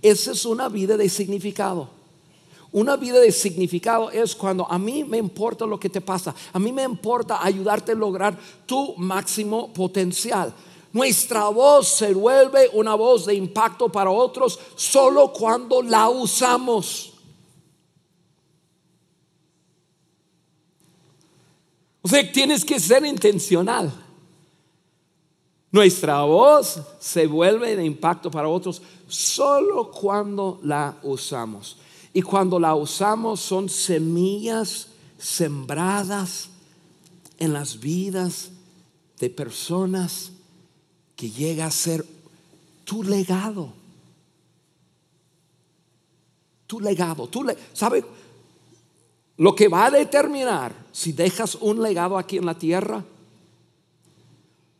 Esa 0.00 0.32
es 0.32 0.44
una 0.44 0.68
vida 0.68 0.96
de 0.96 1.08
significado. 1.08 1.88
Una 2.72 2.96
vida 2.96 3.20
de 3.20 3.30
significado 3.30 4.10
es 4.10 4.34
cuando 4.34 4.70
a 4.70 4.78
mí 4.78 5.04
me 5.04 5.18
importa 5.18 5.64
lo 5.64 5.78
que 5.78 5.88
te 5.88 6.00
pasa. 6.00 6.34
A 6.52 6.58
mí 6.58 6.72
me 6.72 6.82
importa 6.82 7.44
ayudarte 7.44 7.92
a 7.92 7.94
lograr 7.94 8.36
tu 8.66 8.94
máximo 8.96 9.72
potencial. 9.72 10.52
Nuestra 10.92 11.48
voz 11.48 11.88
se 11.88 12.14
vuelve 12.14 12.68
una 12.72 12.94
voz 12.94 13.26
de 13.26 13.34
impacto 13.34 13.88
para 13.88 14.10
otros 14.10 14.58
solo 14.74 15.32
cuando 15.32 15.82
la 15.82 16.08
usamos. 16.08 17.12
O 22.02 22.08
sea, 22.08 22.30
tienes 22.30 22.64
que 22.64 22.78
ser 22.78 23.04
intencional. 23.06 24.03
Nuestra 25.74 26.22
voz 26.22 26.80
se 27.00 27.26
vuelve 27.26 27.74
de 27.74 27.84
impacto 27.84 28.30
para 28.30 28.46
otros 28.46 28.80
solo 29.08 29.90
cuando 29.90 30.60
la 30.62 30.96
usamos. 31.02 31.78
Y 32.12 32.22
cuando 32.22 32.60
la 32.60 32.76
usamos 32.76 33.40
son 33.40 33.68
semillas 33.68 34.86
sembradas 35.18 36.48
en 37.40 37.52
las 37.52 37.80
vidas 37.80 38.50
de 39.18 39.28
personas 39.30 40.30
que 41.16 41.28
llega 41.28 41.66
a 41.66 41.72
ser 41.72 42.06
tu 42.84 43.02
legado. 43.02 43.72
Tu 46.68 46.78
legado. 46.78 47.26
Tu 47.26 47.52
¿Sabe? 47.72 48.04
Lo 49.38 49.56
que 49.56 49.66
va 49.66 49.86
a 49.86 49.90
determinar 49.90 50.72
si 50.92 51.10
dejas 51.10 51.56
un 51.56 51.82
legado 51.82 52.16
aquí 52.16 52.36
en 52.36 52.46
la 52.46 52.56
tierra, 52.56 53.04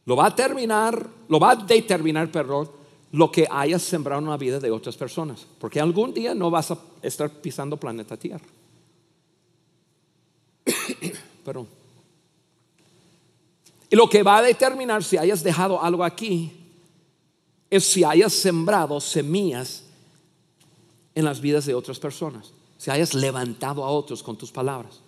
lo 0.07 0.17
va 0.17 0.27
a 0.27 0.35
terminar, 0.35 1.09
lo 1.29 1.39
va 1.41 1.53
a 1.53 1.57
determinar, 1.57 2.31
perdón, 2.31 2.71
lo 3.13 3.31
que 3.31 3.47
hayas 3.51 3.83
sembrado 3.83 4.21
en 4.21 4.29
la 4.29 4.37
vida 4.37 4.59
de 4.59 4.71
otras 4.71 4.97
personas. 4.97 5.47
Porque 5.59 5.81
algún 5.81 6.13
día 6.13 6.35
no 6.35 6.51
vas 6.51 6.73
a 6.73 6.79
estar 7.01 7.31
pisando 7.31 7.77
planeta 7.77 8.17
Tierra. 8.17 8.45
Perdón. 11.45 11.69
Y 13.91 13.97
lo 13.97 14.09
que 14.09 14.23
va 14.23 14.39
a 14.39 14.43
determinar 14.43 15.05
si 15.05 15.17
hayas 15.17 15.45
dejado 15.45 15.81
algo 15.81 16.03
aquí 16.03 16.53
es 17.71 17.85
si 17.85 18.03
hayas 18.03 18.33
sembrado 18.33 19.01
semillas 19.01 19.85
en 21.15 21.25
las 21.25 21.41
vidas 21.41 21.67
de 21.67 21.75
otras 21.75 21.99
personas. 22.01 22.53
Si 22.79 22.91
hayas 22.91 23.15
levantado 23.15 23.85
a 23.85 23.91
otros 23.91 24.23
con 24.23 24.37
tus 24.37 24.51
palabras. 24.51 25.01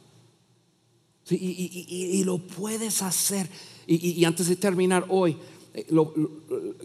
y, 1.28 2.22
lo 2.24 2.38
puedes 2.38 3.02
hacer. 3.02 3.48
Y, 3.86 4.24
antes 4.24 4.48
de 4.48 4.56
terminar 4.56 5.06
hoy, 5.08 5.36
eh, 5.72 5.86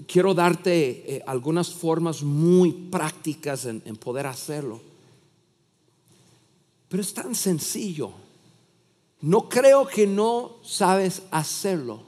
quiero 0.08 0.34
darte 0.34 1.16
eh, 1.16 1.24
algunas 1.26 1.74
formas 1.74 2.22
muy 2.22 2.72
prácticas 2.72 3.66
en, 3.66 3.82
poder 3.98 4.28
hacerlo. 4.28 4.80
Pero 6.88 7.02
es 7.02 7.14
tan 7.14 7.34
sencillo. 7.34 8.12
No 9.22 9.50
creo 9.50 9.88
que 9.88 10.06
no 10.06 10.58
sabes 10.64 11.24
hacerlo. 11.32 12.04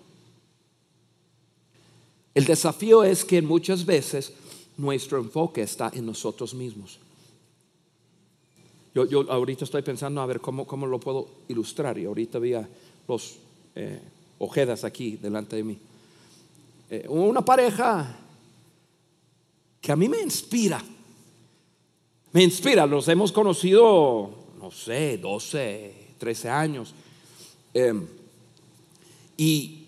El 2.35 2.45
desafío 2.45 3.03
es 3.03 3.25
que 3.25 3.41
muchas 3.41 3.85
veces 3.85 4.33
nuestro 4.77 5.19
enfoque 5.19 5.61
está 5.61 5.91
en 5.93 6.05
nosotros 6.05 6.53
mismos. 6.53 6.99
Yo, 8.93 9.31
ahorita 9.31 9.65
estoy 9.65 9.81
pensando 9.81 10.21
a 10.21 10.25
ver 10.27 10.39
cómo, 10.39 10.67
cómo, 10.67 10.85
lo 10.85 10.99
puedo 10.99 11.27
ilustrar 11.47 11.97
y 11.97 12.05
ahorita 12.05 12.37
había 12.37 12.69
los 13.07 13.37
eh, 13.73 13.99
ojedas 14.43 14.83
aquí 14.83 15.17
delante 15.17 15.55
de 15.55 15.63
mí. 15.63 15.77
Eh, 16.89 17.05
una 17.07 17.43
pareja 17.43 18.17
que 19.81 19.91
a 19.91 19.95
mí 19.95 20.07
me 20.07 20.21
inspira. 20.21 20.83
Me 22.31 22.43
inspira, 22.43 22.85
los 22.85 23.07
hemos 23.07 23.31
conocido, 23.31 24.31
no 24.59 24.71
sé, 24.71 25.17
12, 25.17 25.93
13 26.17 26.49
años. 26.49 26.93
Em, 27.73 28.07
y, 29.37 29.82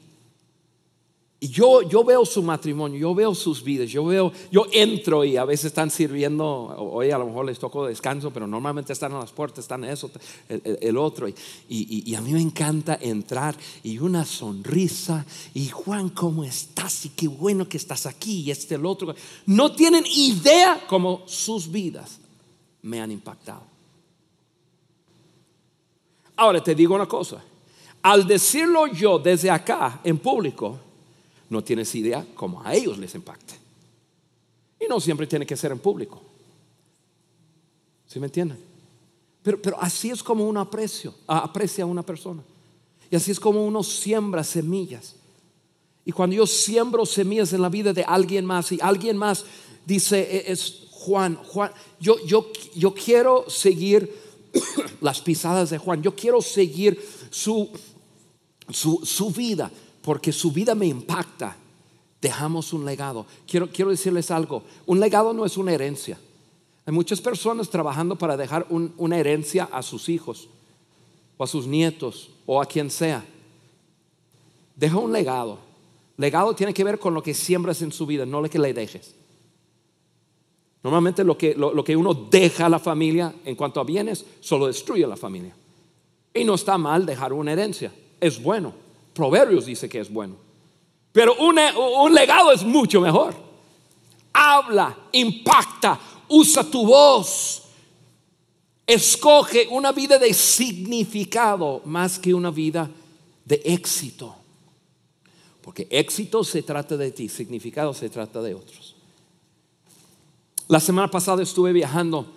yo, 1.50 1.82
yo 1.82 2.04
veo 2.04 2.26
su 2.26 2.42
matrimonio, 2.42 2.98
yo 3.00 3.14
veo 3.14 3.36
sus 3.36 3.64
vidas, 3.64 3.90
yo 3.90 4.06
veo, 4.06 4.32
yo 4.52 4.66
entro 4.72 5.24
y 5.24 5.38
a 5.38 5.46
veces 5.46 5.66
están 5.66 5.92
sirviendo, 5.92 6.46
hoy 6.46 7.12
a 7.12 7.18
lo 7.18 7.26
mejor 7.26 7.46
les 7.46 7.60
toco 7.60 7.86
descanso, 7.86 8.32
pero 8.32 8.48
normalmente 8.48 8.94
están 8.94 9.14
a 9.14 9.20
las 9.20 9.32
puertas, 9.32 9.66
están 9.66 9.84
eso, 9.84 10.10
el, 10.48 10.98
otro. 10.98 11.28
Y, 11.28 11.36
y, 11.68 12.16
a 12.16 12.22
mí 12.22 12.32
me 12.32 12.42
encanta 12.42 12.98
entrar 13.02 13.56
y 13.84 13.98
una 14.00 14.24
sonrisa, 14.24 15.26
y 15.54 15.68
Juan, 15.68 16.10
¿cómo 16.10 16.44
estás? 16.44 17.06
Y 17.06 17.10
qué 17.10 17.28
bueno 17.28 17.68
que 17.68 17.78
estás 17.78 18.06
aquí, 18.06 18.42
y 18.42 18.52
este, 18.52 18.76
el 18.76 18.86
otro. 18.86 19.14
No 19.46 19.74
tienen 19.74 20.06
idea 20.06 20.86
cómo 20.88 21.24
sus 21.26 21.72
vidas 21.72 22.20
me 22.82 23.02
han 23.02 23.12
impactado. 23.12 23.64
Ahora 26.38 26.64
te 26.64 26.76
digo 26.76 26.96
una 26.96 27.08
cosa 27.08 27.42
al 28.06 28.28
decirlo 28.28 28.86
yo 28.86 29.18
desde 29.18 29.50
acá 29.50 30.00
en 30.04 30.20
público, 30.20 30.78
no 31.50 31.64
tienes 31.64 31.94
idea 31.96 32.26
cómo 32.36 32.62
a 32.64 32.74
ellos 32.74 32.98
les 32.98 33.16
impacta. 33.16 33.54
Y 34.80 34.88
no 34.88 35.00
siempre 35.00 35.28
tiene 35.28 35.46
que 35.46 35.56
ser 35.56 35.72
en 35.72 35.80
público. 35.80 36.22
¿Sí 38.08 38.20
me 38.20 38.28
entienden? 38.28 38.58
Pero, 39.44 39.62
pero 39.62 39.80
así 39.80 40.10
es 40.10 40.24
como 40.24 40.48
uno 40.48 40.60
aprecio, 40.60 41.14
aprecia 41.28 41.84
a 41.84 41.88
una 41.88 42.04
persona. 42.04 42.44
Y 43.10 43.16
así 43.16 43.32
es 43.32 43.40
como 43.40 43.66
uno 43.66 43.84
siembra 43.84 44.44
semillas. 44.44 45.16
Y 46.06 46.12
cuando 46.12 46.36
yo 46.36 46.46
siembro 46.46 47.06
semillas 47.06 47.54
en 47.54 47.62
la 47.62 47.70
vida 47.70 47.94
de 47.94 48.04
alguien 48.04 48.46
más 48.46 48.72
y 48.72 48.80
alguien 48.82 49.18
más 49.18 49.44
dice, 49.86 50.20
e, 50.20 50.52
es 50.52 50.88
Juan, 50.92 51.36
Juan, 51.36 51.72
yo, 52.00 52.24
yo, 52.26 52.52
yo 52.76 52.94
quiero 52.94 53.50
seguir 53.50 54.14
las 55.02 55.22
pisadas 55.22 55.72
de 55.72 55.78
Juan, 55.78 56.02
yo 56.02 56.16
quiero 56.16 56.42
seguir 56.42 57.04
su, 57.30 57.70
su, 58.72 59.32
vida, 59.32 59.72
porque 60.06 60.32
su 60.32 60.52
vida 60.52 60.76
me 60.76 60.86
impacta, 60.86 61.58
dejamos 62.22 62.72
un 62.74 62.86
legado. 62.86 63.26
Quiero, 63.48 63.68
quiero 63.68 63.90
decirles 63.90 64.30
algo, 64.30 64.62
un 64.86 65.00
legado 65.00 65.34
no 65.34 65.46
es 65.46 65.58
una 65.58 65.74
herencia. 65.74 66.20
Hay 66.86 66.94
muchas 66.94 67.20
personas 67.20 67.72
trabajando 67.72 68.16
para 68.16 68.38
dejar 68.38 68.68
una 68.70 69.18
herencia 69.18 69.68
a 69.72 69.82
sus 69.82 70.08
hijos, 70.08 70.48
o 71.38 71.44
a 71.44 71.48
sus 71.48 71.66
nietos, 71.66 72.30
o 72.46 72.62
a 72.62 72.68
quien 72.68 72.92
sea. 72.92 73.26
Deja 74.76 74.96
un 74.96 75.12
legado. 75.12 75.58
Legado 76.18 76.54
tiene 76.54 76.76
que 76.76 76.84
ver 76.84 77.00
con 77.00 77.16
lo 77.16 77.24
que 77.24 77.34
siembras 77.34 77.82
en 77.82 77.92
su 77.92 78.06
vida, 78.06 78.28
no 78.28 78.42
lo 78.42 78.50
que 78.50 78.60
le 78.60 78.76
dejes. 78.76 79.16
Normalmente 80.84 81.24
lo 81.24 81.36
que, 81.36 81.56
lo 81.56 81.84
que 81.84 81.98
uno 81.98 82.14
deja 82.14 82.68
a 82.68 82.70
la 82.70 82.78
familia 82.78 83.34
en 83.44 83.56
cuanto 83.56 83.80
a 83.80 83.84
bienes, 83.84 84.24
solo 84.40 84.68
destruye 84.68 85.04
a 85.04 85.08
la 85.08 85.18
familia. 85.18 85.56
Y 86.32 86.44
no 86.44 86.54
está 86.54 86.78
mal 86.78 87.08
dejar 87.08 87.34
una 87.34 87.54
herencia 87.54 87.92
es 88.20 88.42
bueno. 88.42 88.74
Proverbios 89.16 89.66
dice 89.66 89.88
que 89.88 90.02
es 90.02 90.12
bueno. 90.12 90.36
Pero 91.14 91.34
un, 91.36 92.14
legado 92.14 92.52
es 92.52 92.64
mucho 92.64 93.00
mejor. 93.00 93.34
Habla, 94.34 94.96
impacta, 95.14 95.98
usa 96.28 96.70
tu 96.70 96.86
voz. 96.86 97.64
Escoge 98.86 99.68
una 99.72 99.94
vida 99.94 100.20
de 100.20 100.34
significado 100.34 101.82
más 101.86 102.20
que 102.20 102.34
una 102.34 102.52
vida 102.52 102.92
de 103.46 103.62
éxito. 103.64 104.36
Porque 105.62 105.88
éxito 105.90 106.44
se 106.44 106.62
trata 106.62 106.98
de 106.98 107.12
ti, 107.12 107.30
significado 107.30 107.94
se 107.94 108.10
trata 108.10 108.42
de 108.42 108.54
otros. 108.54 108.98
La 110.68 110.82
semana 110.82 111.10
pasada 111.10 111.42
estuve 111.42 111.72
viajando 111.72 112.35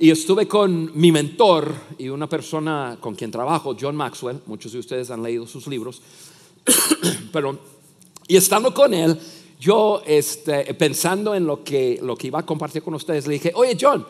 y 0.00 0.10
estuve 0.10 0.48
con 0.48 0.98
mi 0.98 1.12
mentor 1.12 1.74
y 1.98 2.08
una 2.08 2.26
persona 2.26 2.96
con 2.98 3.14
quien 3.14 3.30
trabajo, 3.30 3.76
John 3.78 3.94
Maxwell, 3.94 4.40
muchos 4.46 4.72
de 4.72 4.78
ustedes 4.78 5.10
han 5.10 5.22
leído 5.22 5.46
sus 5.46 5.66
libros, 5.66 6.00
Perdón. 7.32 7.60
Y 8.26 8.36
estando 8.36 8.72
con 8.72 8.94
él, 8.94 9.18
yo 9.58 10.02
este, 10.06 10.72
pensando 10.74 11.34
en 11.34 11.46
lo 11.46 11.62
que, 11.62 11.98
lo 12.02 12.16
que 12.16 12.28
iba 12.28 12.38
a 12.38 12.46
compartir 12.46 12.82
con 12.82 12.94
ustedes, 12.94 13.26
le 13.26 13.34
dije, 13.34 13.52
oye 13.54 13.76
John, 13.78 14.06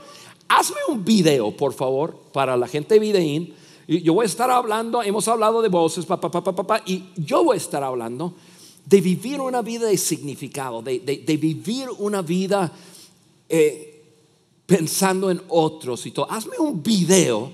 hazme 0.47 0.79
un 0.89 1.05
video, 1.05 1.57
por 1.57 1.73
favor, 1.73 2.17
para 2.33 2.57
la 2.57 2.69
gente 2.69 2.95
de 2.95 3.01
Videín. 3.01 3.55
Yo 3.89 4.15
voy 4.15 4.23
a 4.23 4.27
estar 4.27 4.49
hablando, 4.49 5.03
hemos 5.03 5.27
hablado 5.27 5.61
de 5.61 5.69
voces, 5.69 6.07
papá, 6.07 6.31
papá, 6.31 6.55
papá, 6.55 6.83
y 6.87 7.07
yo 7.17 7.43
voy 7.43 7.55
a 7.55 7.57
estar 7.57 7.83
hablando 7.83 8.35
de 8.87 9.01
vivir 9.01 9.41
una 9.41 9.61
vida 9.61 9.89
de 9.89 9.97
significado, 9.97 10.83
de, 10.83 11.39
vivir 11.41 11.89
una 11.99 12.23
vida 12.23 12.73
eh, 13.49 13.90
pensando 14.71 15.33
en 15.33 15.43
otros 15.49 16.07
y 16.07 16.13
todo. 16.13 16.31
Hazme 16.31 16.57
un 16.61 16.81
video 16.81 17.51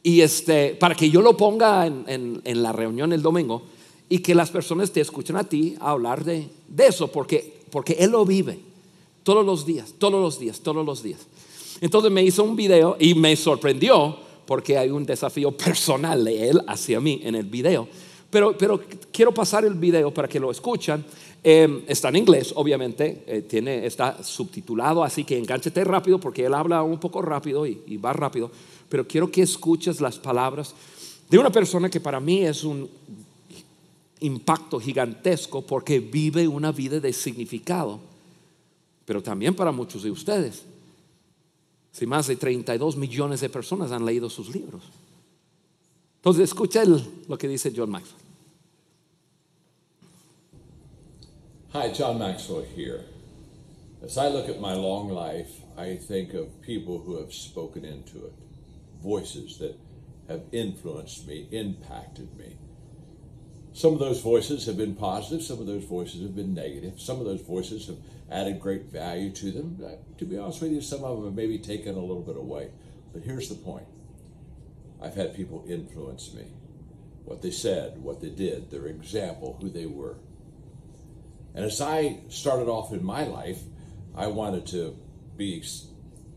y 0.00 0.20
este, 0.20 0.76
para 0.76 0.94
que 0.94 1.10
yo 1.10 1.20
lo 1.20 1.36
ponga 1.36 1.84
en, 1.84 2.40
en 2.44 2.62
la 2.62 2.70
reunión 2.70 3.12
el 3.12 3.20
domingo 3.20 3.64
y 4.08 4.20
que 4.20 4.32
las 4.32 4.50
personas 4.50 4.92
te 4.92 5.00
escuchen 5.00 5.34
a 5.34 5.42
ti 5.42 5.74
hablar 5.80 6.24
de, 6.24 6.48
de 6.68 6.86
eso, 6.86 7.08
porque, 7.08 7.62
porque 7.70 7.94
Él 7.98 8.12
lo 8.12 8.24
vive 8.24 8.60
todos 9.24 9.44
los 9.44 9.66
días, 9.66 9.92
todos 9.98 10.22
los 10.22 10.38
días, 10.38 10.60
todos 10.60 10.86
los 10.86 11.02
días. 11.02 11.26
Entonces 11.80 12.12
me 12.12 12.22
hizo 12.22 12.44
un 12.44 12.54
video 12.54 12.96
y 13.00 13.14
me 13.14 13.34
sorprendió 13.34 14.16
porque 14.46 14.78
hay 14.78 14.90
un 14.90 15.04
desafío 15.04 15.50
personal 15.50 16.24
de 16.24 16.50
Él 16.50 16.62
hacia 16.68 17.00
mí 17.00 17.22
en 17.24 17.34
el 17.34 17.46
video. 17.46 17.88
Pero, 18.30 18.56
pero 18.56 18.80
quiero 19.12 19.32
pasar 19.32 19.64
el 19.64 19.74
video 19.74 20.12
para 20.12 20.28
que 20.28 20.40
lo 20.40 20.50
escuchan. 20.50 21.04
Em, 21.42 21.82
está 21.86 22.08
en 22.08 22.16
inglés, 22.16 22.52
obviamente, 22.56 23.22
eh, 23.26 23.42
tiene, 23.42 23.86
está 23.86 24.22
subtitulado, 24.22 25.04
así 25.04 25.24
que 25.24 25.38
engánchate 25.38 25.84
rápido 25.84 26.18
porque 26.18 26.44
él 26.44 26.54
habla 26.54 26.82
un 26.82 26.98
poco 26.98 27.22
rápido 27.22 27.66
y, 27.66 27.82
y 27.86 27.96
va 27.96 28.12
rápido. 28.12 28.50
Pero 28.88 29.06
quiero 29.06 29.30
que 29.30 29.42
escuches 29.42 30.00
las 30.00 30.18
palabras 30.18 30.74
de 31.30 31.38
una 31.38 31.50
persona 31.50 31.88
que 31.88 32.00
para 32.00 32.20
mí 32.20 32.44
es 32.44 32.64
un 32.64 32.88
impacto 34.20 34.80
gigantesco 34.80 35.62
porque 35.62 36.00
vive 36.00 36.48
una 36.48 36.72
vida 36.72 37.00
de 37.00 37.12
significado, 37.12 38.00
pero 39.04 39.22
también 39.22 39.54
para 39.54 39.72
muchos 39.72 40.02
de 40.02 40.10
ustedes. 40.10 40.64
Si 41.92 42.06
más 42.06 42.26
de 42.26 42.36
32 42.36 42.96
millones 42.96 43.40
de 43.40 43.48
personas 43.48 43.92
han 43.92 44.04
leído 44.04 44.28
sus 44.28 44.54
libros. 44.54 44.82
Entonces 46.26 46.50
escucha 46.50 46.82
lo 47.28 47.38
que 47.38 47.46
dice 47.46 47.72
John 47.72 47.88
Maxwell. 47.88 48.20
Hi, 51.68 51.92
John 51.92 52.18
Maxwell 52.18 52.64
here. 52.74 53.04
As 54.02 54.18
I 54.18 54.26
look 54.26 54.48
at 54.48 54.60
my 54.60 54.74
long 54.74 55.08
life, 55.08 55.60
I 55.78 55.94
think 55.94 56.34
of 56.34 56.60
people 56.62 56.98
who 56.98 57.16
have 57.20 57.32
spoken 57.32 57.84
into 57.84 58.26
it, 58.26 58.32
voices 59.00 59.58
that 59.58 59.78
have 60.26 60.42
influenced 60.50 61.28
me, 61.28 61.46
impacted 61.52 62.36
me. 62.36 62.56
Some 63.72 63.92
of 63.92 64.00
those 64.00 64.20
voices 64.20 64.66
have 64.66 64.76
been 64.76 64.96
positive, 64.96 65.44
some 65.44 65.60
of 65.60 65.68
those 65.68 65.84
voices 65.84 66.22
have 66.22 66.34
been 66.34 66.54
negative, 66.54 67.00
some 67.00 67.20
of 67.20 67.26
those 67.26 67.42
voices 67.42 67.86
have 67.86 67.98
added 68.32 68.58
great 68.58 68.86
value 68.86 69.30
to 69.30 69.52
them. 69.52 69.80
To 70.18 70.24
be 70.24 70.36
honest 70.38 70.60
with 70.60 70.72
you, 70.72 70.80
some 70.80 71.04
of 71.04 71.18
them 71.18 71.26
have 71.26 71.36
maybe 71.36 71.58
taken 71.58 71.94
a 71.94 72.00
little 72.00 72.24
bit 72.24 72.36
away. 72.36 72.70
But 73.12 73.22
here's 73.22 73.48
the 73.48 73.54
point 73.54 73.86
I've 75.02 75.14
had 75.14 75.34
people 75.34 75.64
influence 75.68 76.32
me. 76.34 76.46
What 77.24 77.42
they 77.42 77.50
said, 77.50 77.98
what 77.98 78.20
they 78.20 78.30
did, 78.30 78.70
their 78.70 78.86
example, 78.86 79.58
who 79.60 79.68
they 79.68 79.86
were. 79.86 80.16
And 81.54 81.64
as 81.64 81.80
I 81.80 82.20
started 82.28 82.68
off 82.68 82.92
in 82.92 83.04
my 83.04 83.24
life, 83.24 83.60
I 84.14 84.28
wanted 84.28 84.66
to 84.68 84.96
be 85.36 85.64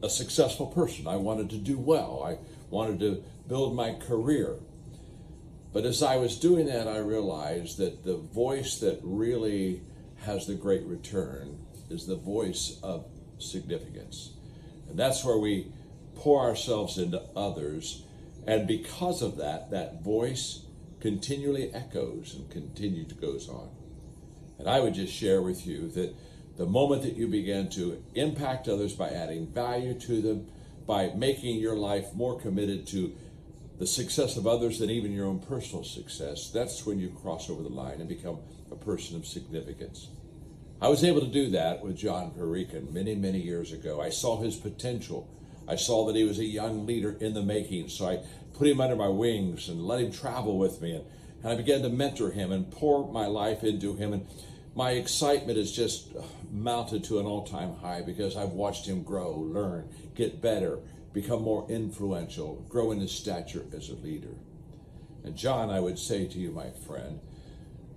a 0.02 0.10
successful 0.10 0.67
person. 0.67 1.08
I 1.08 1.17
wanted 1.17 1.50
to 1.52 1.58
do 1.58 1.78
well. 1.78 2.24
I 2.26 2.38
wanted 2.69 3.00
to 3.02 3.24
build 3.48 3.76
my 3.76 3.93
career. 3.93 4.56
But 5.72 5.86
as 5.86 6.02
I 6.02 6.17
was 6.17 6.39
doing 6.39 6.65
that, 6.67 6.88
I 6.88 6.98
realized 6.98 7.78
that 7.78 8.04
the 8.04 8.17
voice 8.17 8.80
that 8.80 9.00
really 9.04 9.82
has 10.24 10.48
the 10.48 10.56
great 10.56 10.84
return 10.84 11.60
is 11.89 12.06
the 12.06 12.15
voice 12.15 12.80
of 12.82 13.06
significance. 13.38 14.34
And 14.89 14.98
that's 14.98 15.24
where 15.24 15.38
we 15.38 15.72
pour 16.15 16.41
ourselves 16.41 16.98
into 16.98 17.22
others. 17.36 18.04
And 18.49 18.65
because 18.65 19.21
of 19.21 19.38
that, 19.38 19.69
that 19.69 20.01
voice 20.01 20.65
continually 20.99 21.71
echoes 21.71 22.33
and 22.33 22.49
continues 22.49 23.09
to 23.09 23.13
goes 23.13 23.47
on. 23.47 23.69
And 24.57 24.67
I 24.67 24.79
would 24.79 24.95
just 24.95 25.13
share 25.13 25.39
with 25.43 25.67
you 25.67 25.88
that 25.89 26.15
the 26.57 26.65
moment 26.65 27.03
that 27.03 27.15
you 27.15 27.27
begin 27.27 27.69
to 27.69 28.03
impact 28.15 28.67
others 28.67 28.93
by 28.93 29.09
adding 29.09 29.45
value 29.45 29.93
to 29.99 30.21
them, 30.23 30.47
by 30.88 31.12
making 31.15 31.59
your 31.59 31.75
life 31.75 32.15
more 32.15 32.41
committed 32.41 32.88
to 32.88 33.15
the 33.77 33.85
success 33.85 34.35
of 34.35 34.47
others 34.47 34.79
than 34.79 34.89
even 34.89 35.12
your 35.12 35.27
own 35.27 35.41
personal 35.41 35.83
success, 35.83 36.49
that's 36.49 36.88
when 36.88 36.97
you 36.97 37.15
cross 37.21 37.51
over 37.51 37.62
the 37.62 37.69
line 37.69 37.99
and 37.99 38.09
become 38.09 38.39
a 38.71 38.75
person 38.75 39.15
of 39.15 39.27
significance. 39.27 40.07
I 40.81 40.88
was 40.88 41.03
able 41.03 41.21
to 41.21 41.27
do 41.27 41.51
that 41.51 41.83
with 41.83 41.95
John 41.95 42.31
Perican 42.31 42.91
many, 42.91 43.13
many 43.13 43.39
years 43.39 43.71
ago. 43.73 44.01
I 44.01 44.09
saw 44.09 44.41
his 44.41 44.55
potential. 44.55 45.29
I 45.69 45.75
saw 45.75 46.08
that 46.08 46.15
he 46.15 46.23
was 46.23 46.39
a 46.39 46.45
young 46.45 46.88
leader 46.88 47.15
in 47.19 47.36
the 47.36 47.43
making, 47.43 47.89
so 47.89 48.08
I 48.08 48.23
put 48.53 48.67
him 48.67 48.82
under 48.82 48.95
my 48.95 49.08
wings 49.08 49.69
and 49.69 49.86
let 49.86 50.01
him 50.01 50.12
travel 50.12 50.58
with 50.58 50.82
me. 50.82 50.95
And, 50.95 51.05
and 51.43 51.53
I 51.53 51.55
began 51.55 51.84
to 51.84 51.89
mentor 51.89 52.32
him 52.32 52.51
and 52.51 52.69
pour 52.71 53.10
my 53.12 53.27
life 53.27 53.63
into 53.63 53.95
him. 53.95 54.13
And 54.13 54.27
my 54.75 54.91
excitement 54.91 55.58
has 55.58 55.71
just 55.71 56.15
uh, 56.15 56.23
mounted 56.51 57.03
to 57.05 57.19
an 57.19 57.25
all 57.25 57.45
time 57.45 57.75
high 57.75 58.01
because 58.01 58.36
I've 58.36 58.49
watched 58.49 58.88
him 58.88 59.03
grow, 59.03 59.38
learn, 59.38 59.88
get 60.15 60.41
better, 60.41 60.79
become 61.13 61.43
more 61.43 61.69
influential, 61.69 62.65
grow 62.67 62.91
in 62.91 62.99
his 62.99 63.12
stature 63.12 63.65
as 63.75 63.89
a 63.89 63.95
leader. 63.95 64.36
And 65.23 65.36
John, 65.36 65.69
I 65.69 65.79
would 65.79 65.99
say 65.99 66.27
to 66.27 66.39
you, 66.39 66.51
my 66.51 66.71
friend, 66.88 67.19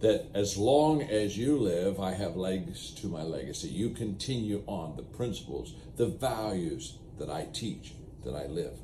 that 0.01 0.27
as 0.35 0.59
long 0.59 1.03
as 1.03 1.39
you 1.39 1.57
live, 1.57 2.01
I 2.01 2.13
have 2.13 2.37
legs 2.37 2.91
to 2.97 3.07
my 3.07 3.23
legacy. 3.23 3.69
You 3.69 3.91
continue 3.91 4.63
on 4.67 4.97
the 4.97 5.03
principles, 5.03 5.75
the 5.97 6.07
values 6.07 6.99
that 7.25 7.31
I 7.31 7.47
teach, 7.53 7.95
that 8.25 8.35
I 8.35 8.47
live. 8.47 8.79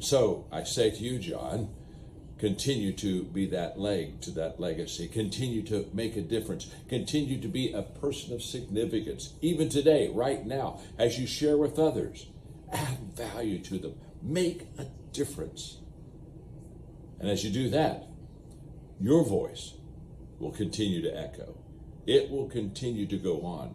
So 0.00 0.46
I 0.52 0.64
say 0.64 0.90
to 0.90 0.98
you, 0.98 1.18
John, 1.18 1.70
continue 2.38 2.92
to 2.92 3.24
be 3.24 3.46
that 3.46 3.78
leg 3.78 4.20
to 4.22 4.30
that 4.32 4.60
legacy. 4.60 5.08
Continue 5.08 5.62
to 5.62 5.88
make 5.92 6.16
a 6.16 6.20
difference. 6.20 6.72
Continue 6.88 7.40
to 7.40 7.48
be 7.48 7.72
a 7.72 7.82
person 7.82 8.34
of 8.34 8.42
significance, 8.42 9.32
even 9.40 9.68
today, 9.68 10.10
right 10.14 10.44
now, 10.46 10.80
as 10.98 11.18
you 11.18 11.26
share 11.26 11.56
with 11.56 11.78
others 11.78 12.26
add 12.72 12.98
value 13.14 13.58
to 13.58 13.78
them, 13.78 13.94
make 14.22 14.66
a 14.78 14.84
difference. 15.12 15.78
And 17.18 17.30
as 17.30 17.44
you 17.44 17.50
do 17.50 17.70
that, 17.70 18.06
your 19.00 19.24
voice 19.24 19.72
will 20.38 20.52
continue 20.52 21.02
to 21.02 21.16
echo. 21.16 21.56
It 22.06 22.30
will 22.30 22.48
continue 22.48 23.06
to 23.06 23.16
go 23.16 23.42
on 23.42 23.74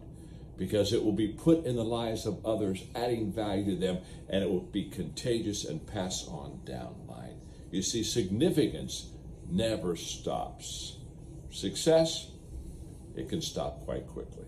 because 0.56 0.92
it 0.92 1.04
will 1.04 1.12
be 1.12 1.28
put 1.28 1.64
in 1.64 1.76
the 1.76 1.84
lives 1.84 2.26
of 2.26 2.44
others, 2.44 2.84
adding 2.94 3.32
value 3.32 3.74
to 3.74 3.76
them, 3.76 3.98
and 4.28 4.42
it 4.42 4.50
will 4.50 4.60
be 4.60 4.84
contagious 4.84 5.64
and 5.64 5.86
pass 5.86 6.26
on 6.28 6.60
down 6.64 6.94
line. 7.08 7.40
You 7.70 7.82
see, 7.82 8.02
significance 8.02 9.10
never 9.50 9.96
stops. 9.96 10.98
Success, 11.50 12.30
it 13.16 13.28
can 13.28 13.40
stop 13.40 13.84
quite 13.84 14.06
quickly. 14.06 14.44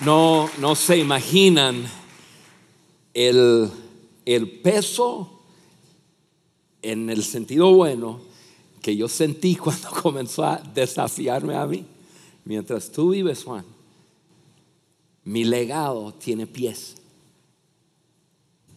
no, 0.00 0.48
no 0.58 0.74
se 0.74 0.98
imaginan 0.98 1.86
el, 3.14 3.72
el 4.24 4.46
peso 4.62 5.37
en 6.82 7.10
el 7.10 7.24
sentido 7.24 7.72
bueno 7.72 8.20
que 8.82 8.96
yo 8.96 9.08
sentí 9.08 9.56
cuando 9.56 9.90
comenzó 9.90 10.44
a 10.44 10.56
desafiarme 10.56 11.54
a 11.54 11.66
mí. 11.66 11.84
Mientras 12.44 12.90
tú 12.90 13.10
vives, 13.10 13.44
Juan, 13.44 13.64
mi 15.24 15.44
legado 15.44 16.14
tiene 16.14 16.46
pies. 16.46 16.96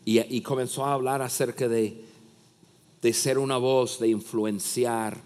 Y, 0.03 0.19
y 0.35 0.41
comenzó 0.41 0.85
a 0.85 0.93
hablar 0.93 1.21
acerca 1.21 1.67
de, 1.67 2.03
de 3.01 3.13
ser 3.13 3.37
una 3.37 3.57
voz, 3.57 3.99
de 3.99 4.09
influenciar, 4.09 5.21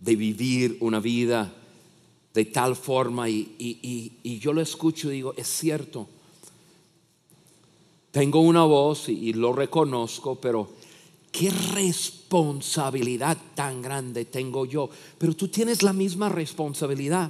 de 0.00 0.16
vivir 0.16 0.76
una 0.80 1.00
vida 1.00 1.52
de 2.34 2.44
tal 2.44 2.74
forma 2.74 3.28
y, 3.28 4.12
yo 4.40 4.52
lo 4.52 4.60
escucho 4.60 5.08
y 5.08 5.14
digo, 5.14 5.34
es 5.36 5.46
cierto, 5.46 6.08
tengo 8.10 8.40
una 8.40 8.64
voz 8.64 9.08
y, 9.08 9.32
lo 9.32 9.52
reconozco, 9.52 10.34
pero 10.34 10.68
qué 11.34 11.50
responsabilidad 11.50 13.36
tan 13.56 13.82
grande 13.82 14.24
tengo 14.24 14.66
yo. 14.66 14.88
Pero 15.18 15.34
tú 15.34 15.48
tienes 15.48 15.82
la 15.82 15.92
misma 15.92 16.28
responsabilidad. 16.28 17.28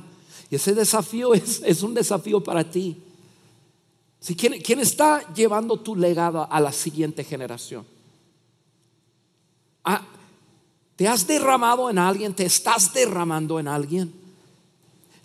Y 0.51 0.57
ese 0.57 0.75
desafío 0.75 1.33
es, 1.33 1.83
un 1.83 1.95
desafío 1.95 2.45
para 2.45 2.71
ti. 2.71 2.99
Si, 4.21 4.37
¿quién, 4.37 4.61
¿Quién 4.61 4.81
está 4.81 5.33
llevando 5.33 5.81
tu 5.81 5.97
legado 5.97 6.47
a 6.51 6.61
la 6.61 6.71
siguiente 6.71 7.25
generación? 7.25 7.87
Ah, 9.83 10.03
¿Te 10.97 11.09
has 11.09 11.27
derramado 11.27 11.89
en 11.89 11.99
alguien? 11.99 12.35
¿Te 12.35 12.45
estás 12.45 12.93
derramando 12.93 13.59
en 13.59 13.69
alguien? 13.69 14.13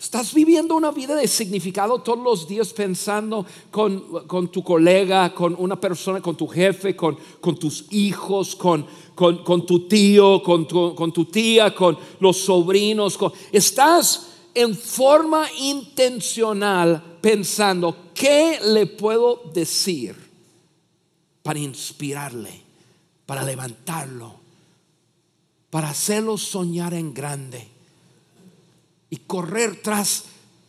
Estás 0.00 0.32
viviendo 0.32 0.74
una 0.76 0.92
vida 0.92 1.14
de 1.14 1.28
significado 1.28 1.98
todos 1.98 2.20
los 2.20 2.48
días 2.48 2.72
pensando 2.72 3.44
con, 3.70 4.26
con 4.26 4.48
tu 4.48 4.64
colega, 4.64 5.34
con 5.34 5.54
una 5.58 5.78
persona, 5.78 6.22
con 6.22 6.36
tu 6.36 6.46
jefe, 6.46 6.96
con, 6.96 7.18
con 7.38 7.58
tus 7.58 7.84
hijos, 7.90 8.56
con, 8.56 8.86
con, 9.14 9.66
tu 9.66 9.86
tío, 9.86 10.40
tu, 10.40 10.94
con 10.94 11.12
tu 11.12 11.26
tía, 11.26 11.74
con 11.74 11.98
los 12.18 12.38
sobrinos. 12.38 13.18
estás 13.52 14.28
en 14.54 14.74
forma 14.74 15.46
intencional 15.58 17.18
pensando, 17.20 17.94
¿qué 18.14 18.58
le 18.64 18.86
puedo 18.86 19.42
decir 19.52 20.16
para 21.42 21.58
inspirarle, 21.58 22.62
para 23.26 23.44
levantarlo, 23.44 24.32
para 25.68 25.90
hacerlo 25.90 26.38
soñar 26.38 26.94
en 26.94 27.12
grande 27.12 27.79
y 29.10 29.16
correr 29.16 29.82
tras 29.82 30.24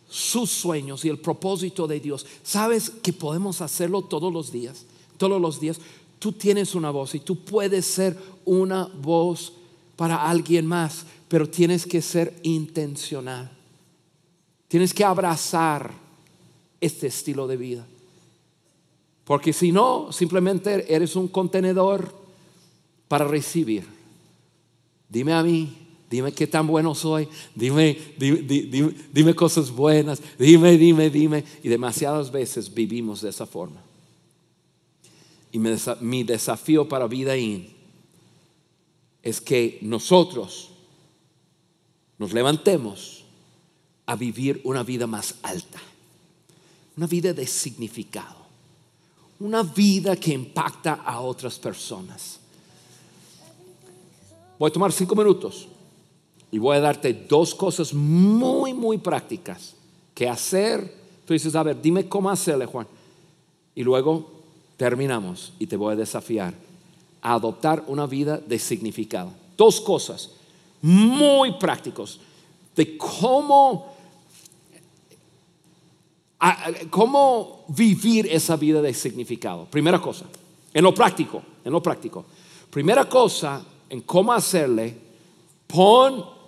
sus 0.10 0.50
sueños 0.50 1.06
y 1.06 1.10
el 1.10 1.20
propósito 1.20 1.88
de 1.88 2.00
Dios? 2.00 2.26
¿Sabes 2.44 2.90
que 2.90 3.14
podemos 3.14 3.62
hacerlo 3.62 4.02
todos 4.02 4.34
los 4.34 4.52
días? 4.52 4.86
Todos 5.18 5.40
los 5.40 5.60
días. 5.60 5.80
Tú 6.20 6.34
tienes 6.34 6.76
una 6.76 6.92
voz 6.92 7.16
y 7.16 7.20
tú 7.20 7.44
puedes 7.44 7.86
ser 7.86 8.18
una 8.44 8.86
voz 8.86 9.54
para 9.96 10.30
alguien 10.30 10.66
más, 10.66 11.06
pero 11.28 11.50
tienes 11.50 11.86
que 11.86 12.02
ser 12.02 12.40
intencional. 12.44 13.52
Tienes 14.68 14.94
que 14.94 15.04
abrazar 15.04 15.94
este 16.80 17.08
estilo 17.08 17.48
de 17.48 17.58
vida. 17.58 17.88
Porque 19.24 19.54
si 19.54 19.72
no, 19.72 20.12
simplemente 20.12 20.94
eres 20.94 21.16
un 21.16 21.28
contenedor 21.28 22.14
para 23.08 23.26
recibir. 23.26 23.86
Dime 25.08 25.34
a 25.34 25.44
mí, 25.44 25.78
dime 26.12 26.34
qué 26.34 26.46
tan 26.46 26.68
bueno 26.68 26.94
soy, 26.94 27.28
dime, 27.56 27.98
dime, 28.18 28.94
dime 29.14 29.34
cosas 29.34 29.72
buenas, 29.72 30.22
dime, 30.38 30.78
dime, 30.78 31.10
dime. 31.10 31.46
Y 31.64 31.70
demasiadas 31.70 32.30
veces 32.30 32.72
vivimos 32.72 33.22
de 33.22 33.30
esa 33.30 33.46
forma. 33.46 33.82
Y 35.54 35.58
mi 35.58 36.24
desafío 36.24 36.88
para 36.88 37.08
Vida 37.08 37.38
In 37.38 37.70
es 39.24 39.40
que 39.40 39.80
nosotros 39.82 40.72
nos 42.18 42.34
levantemos 42.34 43.24
a 44.06 44.16
vivir 44.18 44.60
una 44.66 44.84
vida 44.84 45.08
más 45.08 45.36
alta, 45.44 45.80
una 46.98 47.08
vida 47.08 47.32
de 47.32 47.48
significado, 47.48 48.36
una 49.40 49.64
vida 49.64 50.18
que 50.18 50.34
impacta 50.34 50.96
a 51.06 51.22
otras 51.22 51.58
personas. 51.58 52.40
Voy 54.60 54.70
a 54.70 54.74
tomar 54.74 54.92
cinco 54.92 55.16
minutos 55.16 55.68
y 56.52 56.60
voy 56.60 56.78
a 56.78 56.82
darte 56.82 57.14
dos 57.14 57.56
cosas 57.56 57.94
muy, 57.94 58.74
muy 58.74 58.98
prácticas 58.98 59.74
que 60.14 60.28
hacer. 60.28 60.94
Tú 61.26 61.34
dices, 61.34 61.56
a 61.56 61.64
ver, 61.64 61.82
dime 61.82 62.10
cómo 62.10 62.30
hacerle, 62.30 62.66
Juan. 62.66 62.86
Y 63.74 63.84
luego 63.84 64.30
terminamos 64.76 65.54
y 65.60 65.68
te 65.68 65.78
voy 65.78 65.94
a 65.94 65.96
desafiar 65.96 66.54
a 67.22 67.34
adoptar 67.34 67.84
una 67.88 68.06
vida 68.06 68.38
de 68.38 68.60
significado. 68.60 69.32
Dos 69.56 69.80
cosas 69.80 70.32
muy 70.82 71.54
prácticos 71.54 72.20
de 72.76 72.98
cómo, 72.98 73.94
cómo 76.90 77.64
vivir 77.70 78.28
esa 78.30 78.58
vida 78.58 78.82
de 78.82 78.94
significado. 78.94 79.66
Primera 79.66 80.02
cosa, 80.02 80.26
en 80.74 80.84
lo 80.84 80.94
práctico, 80.94 81.42
en 81.64 81.72
lo 81.72 81.82
práctico. 81.82 82.26
Primera 82.70 83.08
cosa, 83.08 83.64
en 83.90 84.02
cómo 84.02 84.34
hacerle, 84.34 84.98
pon 85.68 86.41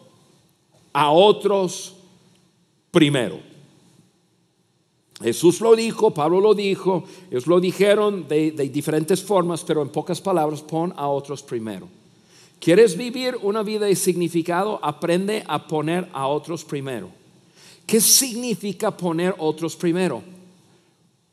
a 0.94 1.12
otros 1.12 1.96
primero. 2.92 3.40
Jesús 5.22 5.62
lo 5.62 5.76
dijo, 5.76 6.12
Pablo 6.12 6.42
lo 6.42 6.54
dijo, 6.54 7.04
ellos 7.32 7.48
lo 7.48 7.60
dijeron 7.60 8.28
de, 8.28 8.52
diferentes 8.52 9.22
formas, 9.24 9.64
pero 9.64 9.82
en 9.82 9.90
pocas 9.90 10.22
palabras, 10.22 10.62
pon 10.62 10.94
a 10.96 11.08
otros 11.08 11.42
primero. 11.42 11.88
¿Quieres 12.60 12.96
vivir 12.96 13.38
una 13.42 13.64
vida 13.64 13.86
de 13.86 13.96
significado? 13.96 14.80
Aprende 14.82 15.44
a 15.48 15.68
poner 15.68 16.10
a 16.14 16.28
otros 16.28 16.64
primero. 16.64 17.10
¿Qué 17.86 18.00
significa 18.00 18.96
poner 18.96 19.36
otros 19.38 19.76
primero? 19.76 20.24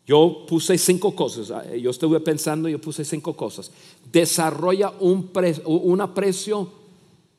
Yo 0.06 0.44
puse 0.48 0.76
cinco 0.76 1.14
cosas. 1.14 1.52
Yo 1.80 1.90
estuve 1.90 2.18
pensando, 2.20 2.68
yo 2.68 2.80
puse 2.80 3.04
cinco 3.04 3.34
cosas. 3.34 3.70
Desarrolla 4.10 4.92
un, 4.98 5.30
un 5.66 6.00
aprecio 6.00 6.68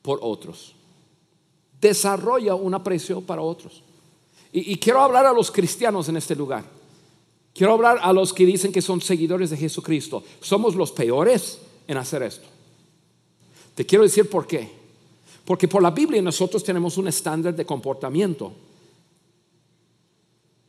por 0.00 0.18
otros. 0.22 0.74
Desarrolla 1.82 2.54
un 2.54 2.72
aprecio 2.74 3.20
para 3.20 3.42
otros. 3.42 3.82
Y, 4.52 4.76
quiero 4.76 5.00
hablar 5.00 5.26
a 5.26 5.32
los 5.32 5.50
cristianos 5.50 6.08
en 6.08 6.16
este 6.16 6.36
lugar. 6.36 6.62
Quiero 7.52 7.72
hablar 7.72 7.98
a 8.00 8.12
los 8.12 8.32
que 8.32 8.46
dicen 8.46 8.70
que 8.70 8.80
son 8.80 9.00
seguidores 9.00 9.50
de 9.50 9.56
Jesucristo. 9.56 10.22
Somos 10.40 10.76
los 10.76 10.92
peores 10.92 11.58
en 11.88 11.96
hacer 11.96 12.22
esto. 12.22 12.46
Te 13.74 13.84
quiero 13.84 14.04
decir 14.04 14.30
por 14.30 14.46
qué. 14.46 14.70
Porque 15.44 15.66
por 15.66 15.82
la 15.82 15.90
Biblia 15.90 16.22
nosotros 16.22 16.62
tenemos 16.62 16.98
un 16.98 17.08
estándar 17.08 17.56
de 17.56 17.66
comportamiento. 17.66 18.52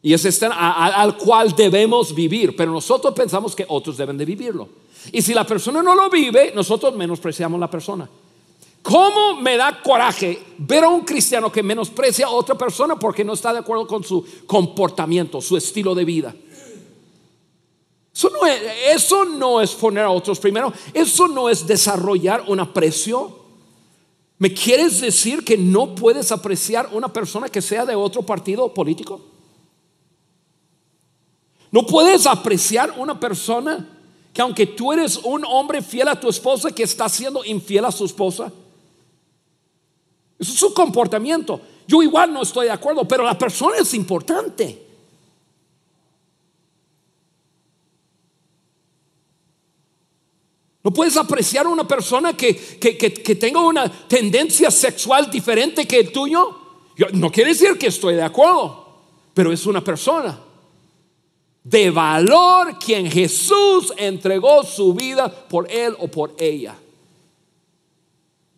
Y 0.02 0.14
es 0.14 0.26
estándar 0.26 0.58
al 0.60 1.16
cual 1.18 1.54
debemos 1.56 2.16
vivir. 2.16 2.56
Pero 2.56 2.72
nosotros 2.72 3.14
pensamos 3.14 3.56
que 3.56 3.66
otros 3.68 3.98
deben 3.98 4.18
de 4.18 4.26
vivirlo. 4.26 4.68
Y 5.12 5.22
si 5.22 5.34
la 5.34 5.46
persona 5.46 5.84
no 5.84 5.94
lo 5.94 6.10
vive, 6.10 6.54
nosotros 6.56 6.96
menospreciamos 6.96 7.60
la 7.60 7.70
persona. 7.70 8.10
¿Cómo 8.84 9.38
me 9.38 9.56
da 9.56 9.82
coraje 9.82 10.44
ver 10.58 10.84
a 10.84 10.90
un 10.90 11.02
cristiano 11.02 11.50
que 11.50 11.64
menosprecia 11.64 12.26
a 12.26 12.32
otra 12.32 12.56
persona 12.56 13.00
porque 13.00 13.24
no 13.24 13.32
está 13.32 13.54
de 13.54 13.60
acuerdo 13.60 13.88
con 13.88 14.04
su 14.04 14.26
comportamiento, 14.46 15.42
su 15.42 15.56
estilo 15.56 15.96
de 15.96 16.04
vida? 16.04 16.36
Eso 18.14 19.26
no 19.26 19.62
es, 19.62 19.72
poner 19.72 20.04
a 20.04 20.10
otros 20.10 20.38
primero, 20.38 20.72
eso 20.94 21.30
no 21.30 21.50
es 21.50 21.66
desarrollar 21.66 22.44
un 22.48 22.60
aprecio. 22.60 23.40
¿Me 24.38 24.54
quieres 24.54 25.00
decir 25.00 25.46
que 25.46 25.58
no 25.58 25.96
puedes 25.96 26.34
apreciar 26.34 26.90
una 26.92 27.08
persona 27.08 27.48
que 27.48 27.62
sea 27.62 27.86
de 27.86 27.96
otro 27.96 28.22
partido 28.24 28.74
político? 28.74 29.22
¿No 31.72 31.86
puedes 31.86 32.28
apreciar 32.28 32.94
una 32.98 33.18
persona 33.18 33.90
que 34.34 34.42
aunque 34.42 34.68
tú 34.68 34.92
eres 34.92 35.18
un 35.24 35.46
hombre 35.46 35.82
fiel 35.82 36.10
a 36.10 36.20
tu 36.20 36.28
esposa, 36.28 36.72
que 36.72 36.84
está 36.84 37.08
siendo 37.08 37.46
infiel 37.46 37.86
a 37.86 37.92
su 37.92 38.04
esposa? 38.04 38.52
Es 40.44 40.60
su 40.60 40.74
comportamiento. 40.74 41.60
Yo 41.88 42.04
igual 42.04 42.34
no 42.34 42.42
estoy 42.42 42.68
de 42.68 42.72
acuerdo, 42.72 43.08
pero 43.08 43.24
la 43.24 43.38
persona 43.38 43.78
es 43.78 43.94
importante. 43.94 44.84
No 50.84 50.92
puedes 50.92 51.16
apreciar 51.16 51.66
a 51.66 51.70
una 51.70 51.88
persona 51.88 52.36
que, 52.36 52.54
tenga 53.40 53.62
una 53.62 53.90
tendencia 54.08 54.70
sexual 54.70 55.32
diferente 55.32 55.88
que 55.88 56.00
el 56.00 56.12
tuyo. 56.12 56.58
no 57.14 57.32
quiere 57.32 57.52
decir 57.52 57.78
que 57.78 57.88
estoy 57.88 58.16
de 58.16 58.24
acuerdo, 58.24 58.86
pero 59.34 59.52
es 59.52 59.66
una 59.66 59.82
persona 59.82 60.38
de 61.64 61.90
valor 61.90 62.78
quien 62.78 63.10
Jesús 63.10 63.94
entregó 63.96 64.64
su 64.64 64.94
vida 64.94 65.30
por 65.30 65.72
él 65.72 65.96
o 66.00 66.10
por 66.10 66.36
ella. 66.38 66.76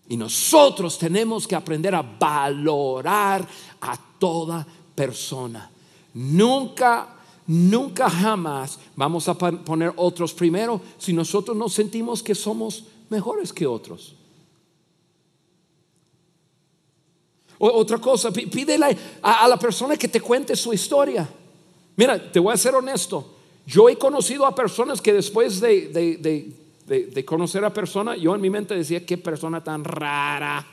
Y 0.08 0.18
nosotros 0.18 0.98
tenemos 0.98 1.48
que 1.48 1.56
aprender 1.56 1.96
a 1.96 2.02
valorar 2.02 3.48
a 3.82 3.98
toda 4.20 4.66
persona. 4.94 5.70
Nunca, 6.14 7.08
nunca 7.48 8.10
jamás 8.10 8.80
vamos 8.96 9.28
a 9.28 9.34
poner 9.34 9.94
otros 9.96 10.34
primero 10.34 10.80
si 10.98 11.12
nosotros 11.12 11.58
no 11.58 11.70
sentimos 11.70 12.22
que 12.22 12.36
somos 12.36 12.86
mejores 13.10 13.52
que 13.52 13.66
otros. 13.66 14.16
otra 17.58 17.98
cosa, 18.00 18.32
pídele 18.32 18.98
a, 19.22 19.48
la 19.48 19.58
persona 19.58 19.96
que 19.96 20.08
te 20.08 20.20
cuente 20.20 20.56
su 20.56 20.74
historia. 20.74 21.28
Mira, 21.96 22.32
te 22.32 22.40
voy 22.40 22.54
a 22.54 22.58
ser 22.58 22.76
honesto. 22.76 23.34
Yo 23.66 23.90
he 23.90 23.98
conocido 23.98 24.46
a 24.46 24.54
personas 24.54 25.02
que 25.02 25.14
después 25.14 25.60
de 25.60 25.88
de, 25.88 26.65
conocer 27.26 27.66
a 27.66 27.74
persona, 27.74 28.16
yo 28.16 28.36
en 28.36 28.42
mi 28.42 28.50
mente 28.50 28.76
decía, 28.76 29.06
qué 29.06 29.18
persona 29.18 29.64
tan 29.64 29.84
rara, 29.84 30.66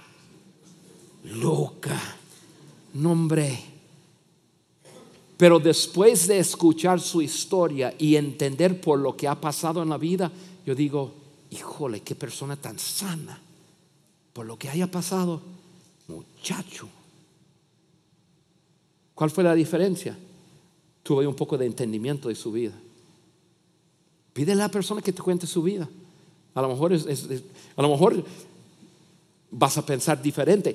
loca, 1.25 2.01
nombre. 2.95 3.59
Pero 5.37 5.59
después 5.59 6.29
de 6.29 6.39
escuchar 6.39 7.01
su 7.01 7.23
historia 7.23 7.95
y 7.99 8.17
entender 8.17 8.81
por 8.81 8.99
lo 8.99 9.17
que 9.17 9.27
ha 9.27 9.41
pasado 9.41 9.83
en 9.83 9.89
la 9.89 9.99
vida, 9.99 10.31
yo 10.65 10.75
digo, 10.75 11.13
híjole, 11.51 12.01
qué 12.01 12.15
persona 12.15 12.57
tan 12.57 12.79
sana. 12.79 13.41
Por 14.33 14.47
lo 14.47 14.57
que 14.59 14.69
haya 14.69 14.91
pasado, 14.91 15.43
muchacho. 16.09 16.89
¿Cuál 19.15 19.31
fue 19.31 19.45
la 19.45 19.55
diferencia? 19.55 20.17
Tuve 21.03 21.27
un 21.27 21.35
poco 21.35 21.59
de 21.59 21.67
entendimiento 21.67 22.29
de 22.29 22.35
su 22.35 22.53
vida. 22.53 22.75
Pídele 24.33 24.63
a 24.63 24.67
la 24.67 24.71
persona 24.71 25.03
que 25.03 25.13
te 25.13 25.23
cuente 25.23 25.47
su 25.47 25.63
vida. 25.63 25.89
A 26.55 26.63
lo 26.63 26.69
mejor, 26.69 26.93
a 26.93 27.83
lo 27.83 27.89
mejor 27.89 28.25
vas 29.51 29.79
a 29.79 29.85
pensar 29.87 30.21
diferente. 30.23 30.75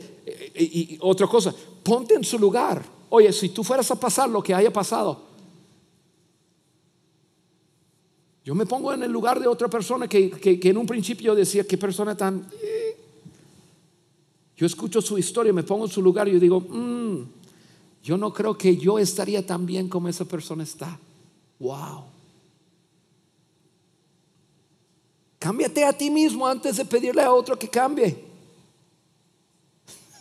Y, 0.56 0.98
otra 1.02 1.28
cosa, 1.28 1.54
ponte 1.84 2.16
en 2.16 2.24
su 2.24 2.38
lugar. 2.40 2.84
Oye, 3.10 3.32
si 3.32 3.50
tú 3.50 3.64
fueras 3.64 3.90
a 3.92 4.00
pasar 4.00 4.30
lo 4.30 4.42
que 4.42 4.54
haya 4.54 4.72
pasado, 4.74 5.22
yo 8.44 8.56
me 8.56 8.66
pongo 8.66 8.94
en 8.94 9.04
el 9.04 9.12
lugar 9.12 9.40
de 9.40 9.48
otra 9.48 9.68
persona 9.68 10.08
que, 10.08 10.32
que- 10.32 10.60
que 10.60 10.70
en 10.70 10.78
un 10.78 10.86
principio 10.88 11.36
decía, 11.36 11.66
qué 11.66 11.78
persona 11.78 12.16
tan... 12.16 12.48
eh". 12.62 12.98
Yo 14.56 14.66
escucho 14.66 15.02
su 15.02 15.18
historia, 15.18 15.54
me 15.54 15.64
pongo 15.64 15.86
en 15.86 15.92
su 15.92 16.02
lugar 16.02 16.28
y 16.28 16.32
yo 16.34 16.40
digo, 16.40 16.62
"Mm, 16.62 17.24
yo 18.04 18.18
no 18.18 18.34
creo 18.34 18.58
que 18.58 18.76
yo 18.78 18.98
estaría 19.00 19.46
tan 19.46 19.66
bien 19.66 19.90
como 19.90 20.08
esa 20.08 20.26
persona 20.26 20.64
está. 20.64 20.98
Wow. 21.60 22.06
Cámbiate 25.48 25.86
a 25.86 25.94
ti 25.94 26.10
mismo 26.10 26.46
antes 26.46 26.76
de 26.76 26.84
pedirle 26.84 27.22
a 27.22 27.32
otro 27.32 27.58
que 27.58 27.70
cambie. 27.70 28.22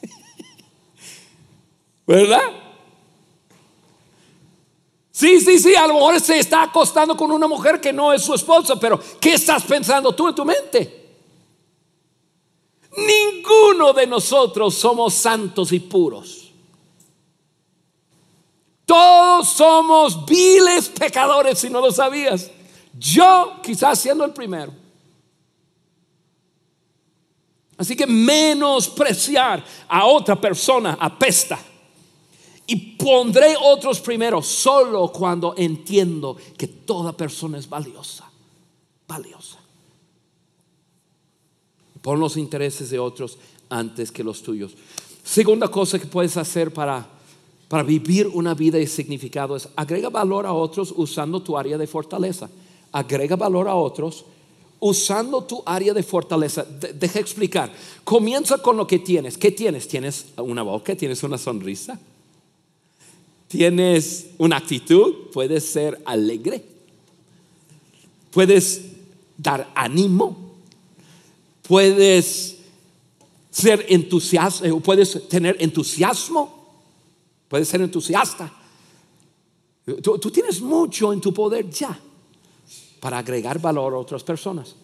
¿Verdad? 2.06 2.52
Sí, 5.10 5.40
sí, 5.40 5.58
sí, 5.58 5.74
a 5.74 5.88
lo 5.88 5.94
mejor 5.94 6.20
se 6.20 6.38
está 6.38 6.62
acostando 6.62 7.16
con 7.16 7.32
una 7.32 7.48
mujer 7.48 7.80
que 7.80 7.92
no 7.92 8.12
es 8.12 8.22
su 8.22 8.34
esposa, 8.34 8.78
pero 8.78 9.00
¿qué 9.20 9.34
estás 9.34 9.64
pensando 9.64 10.14
tú 10.14 10.28
en 10.28 10.34
tu 10.36 10.44
mente? 10.44 11.08
Ninguno 12.96 13.92
de 13.92 14.06
nosotros 14.06 14.76
somos 14.76 15.12
santos 15.12 15.72
y 15.72 15.80
puros. 15.80 16.52
Todos 18.84 19.48
somos 19.48 20.24
viles 20.24 20.88
pecadores 20.88 21.58
si 21.58 21.68
no 21.68 21.80
lo 21.80 21.90
sabías. 21.90 22.48
Yo 22.96 23.56
quizás 23.60 23.98
siendo 23.98 24.24
el 24.24 24.32
primero. 24.32 24.85
Así 27.78 27.94
que 27.94 28.06
menospreciar 28.06 29.64
a 29.88 30.06
otra 30.06 30.40
persona 30.40 30.96
apesta. 30.98 31.58
Y 32.66 32.96
pondré 32.96 33.54
otros 33.62 34.00
primero 34.00 34.42
solo 34.42 35.12
cuando 35.12 35.54
entiendo 35.56 36.36
que 36.56 36.66
toda 36.66 37.12
persona 37.12 37.58
es 37.58 37.68
valiosa. 37.68 38.28
Valiosa. 39.06 39.58
Pon 42.02 42.18
los 42.18 42.36
intereses 42.36 42.90
de 42.90 42.98
otros 42.98 43.38
antes 43.68 44.10
que 44.10 44.24
los 44.24 44.42
tuyos. 44.42 44.72
Segunda 45.22 45.68
cosa 45.68 45.98
que 45.98 46.06
puedes 46.06 46.36
hacer 46.36 46.72
para, 46.72 47.06
para 47.68 47.82
vivir 47.82 48.26
una 48.28 48.54
vida 48.54 48.78
de 48.78 48.86
significado 48.86 49.54
es 49.54 49.68
agrega 49.76 50.08
valor 50.08 50.46
a 50.46 50.52
otros 50.52 50.92
usando 50.96 51.42
tu 51.42 51.56
área 51.58 51.76
de 51.76 51.86
fortaleza. 51.86 52.48
Agrega 52.90 53.36
valor 53.36 53.68
a 53.68 53.74
otros 53.74 54.24
usando 54.80 55.44
tu 55.44 55.62
área 55.64 55.94
de 55.94 56.02
fortaleza. 56.02 56.64
De- 56.64 56.92
deja 56.92 57.20
explicar. 57.20 57.72
Comienza 58.04 58.58
con 58.58 58.76
lo 58.76 58.86
que 58.86 58.98
tienes. 58.98 59.38
¿Qué 59.38 59.50
tienes? 59.50 59.88
Tienes 59.88 60.26
una 60.36 60.62
boca, 60.62 60.94
tienes 60.96 61.22
una 61.22 61.38
sonrisa, 61.38 61.98
tienes 63.48 64.28
una 64.38 64.56
actitud, 64.56 65.30
puedes 65.32 65.64
ser 65.64 66.00
alegre, 66.04 66.64
puedes 68.30 68.82
dar 69.38 69.70
ánimo, 69.74 70.36
puedes 71.62 72.56
ser 73.50 73.86
entusiasmo, 73.88 74.80
puedes 74.80 75.28
tener 75.28 75.56
entusiasmo, 75.60 76.66
puedes 77.48 77.68
ser 77.68 77.80
entusiasta. 77.80 78.52
Tú 80.02 80.30
tienes 80.30 80.60
mucho 80.60 81.12
en 81.12 81.20
tu 81.20 81.32
poder 81.32 81.70
ya 81.70 81.98
para 83.00 83.18
agregar 83.18 83.60
valor 83.60 83.94
a 83.94 83.98
otras 83.98 84.22
personas. 84.22 84.74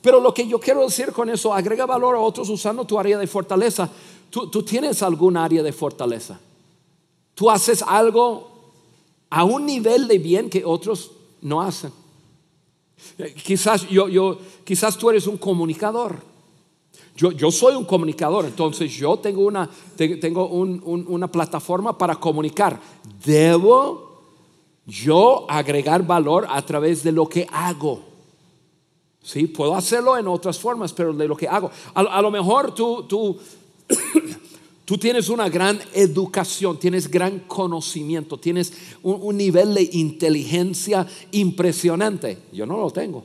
Pero 0.00 0.18
lo 0.20 0.34
que 0.34 0.46
yo 0.46 0.58
quiero 0.58 0.82
decir 0.82 1.12
con 1.12 1.28
eso, 1.30 1.54
agrega 1.54 1.86
valor 1.86 2.16
a 2.16 2.20
otros 2.20 2.48
usando 2.48 2.84
tu 2.84 2.98
área 2.98 3.18
de 3.18 3.26
fortaleza. 3.26 3.88
Tú, 4.30 4.48
tienes 4.62 5.02
algún 5.02 5.36
área 5.36 5.62
de 5.62 5.72
fortaleza. 5.72 6.40
Tú 7.34 7.50
haces 7.50 7.82
algo 7.82 8.50
a 9.30 9.44
un 9.44 9.64
nivel 9.64 10.08
de 10.08 10.18
bien 10.18 10.50
que 10.50 10.64
otros 10.64 11.12
no 11.42 11.60
hacen. 11.62 11.92
Eh, 13.18 13.34
Quizás, 13.34 13.88
yo, 13.88 14.08
yo, 14.08 14.38
quizás 14.64 14.96
tú 14.96 15.10
eres 15.10 15.26
un 15.26 15.36
comunicador. 15.36 16.16
Yo, 17.14 17.30
yo 17.32 17.50
soy 17.52 17.74
un 17.74 17.84
comunicador, 17.84 18.46
entonces 18.46 18.90
yo 18.92 19.18
tengo 19.18 19.42
una, 19.42 19.68
te- 19.96 20.16
tengo 20.16 20.46
un- 20.48 20.82
una 21.08 21.30
plataforma 21.30 21.96
para 21.96 22.16
comunicar. 22.16 22.80
Debo 23.24 24.11
yo 24.86 25.46
agregar 25.48 26.04
valor 26.06 26.46
a 26.48 26.60
través 26.62 27.02
de 27.02 27.12
lo 27.12 27.28
que 27.28 27.46
hago. 27.50 28.02
Sí, 29.22 29.46
puedo 29.46 29.76
hacerlo 29.76 30.18
en 30.18 30.26
otras 30.26 30.58
formas, 30.58 30.92
pero 30.92 31.12
de 31.12 31.28
lo 31.28 31.36
que 31.36 31.46
hago. 31.46 31.70
A, 31.94 32.20
lo 32.20 32.30
mejor 32.30 32.74
tú, 32.74 33.04
tú, 33.04 33.38
tú 34.84 34.98
tienes 34.98 35.28
una 35.28 35.48
gran 35.48 35.78
educación, 35.92 36.78
tienes 36.78 37.08
gran 37.08 37.40
conocimiento, 37.40 38.36
tienes 38.36 38.72
un, 39.02 39.18
un 39.22 39.36
nivel 39.36 39.74
de 39.74 39.88
inteligencia 39.92 41.06
impresionante. 41.30 42.38
Yo 42.52 42.66
no 42.66 42.76
lo 42.78 42.90
tengo. 42.90 43.24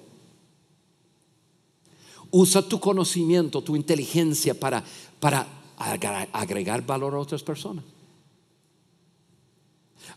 Usa 2.30 2.62
tu 2.62 2.80
conocimiento, 2.80 3.64
tu 3.64 3.76
inteligencia 3.76 4.54
para, 4.54 4.84
para 5.20 5.48
agregar 5.78 6.86
valor 6.86 7.16
a 7.16 7.20
otras 7.20 7.42
personas. 7.42 7.84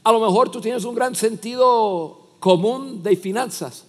A 0.04 0.12
lo 0.12 0.20
mejor 0.20 0.50
tú 0.50 0.60
tienes 0.60 0.84
un 0.84 0.94
gran 0.94 1.14
sentido 1.14 2.18
común 2.40 3.02
de 3.02 3.16
finanzas. 3.16 3.84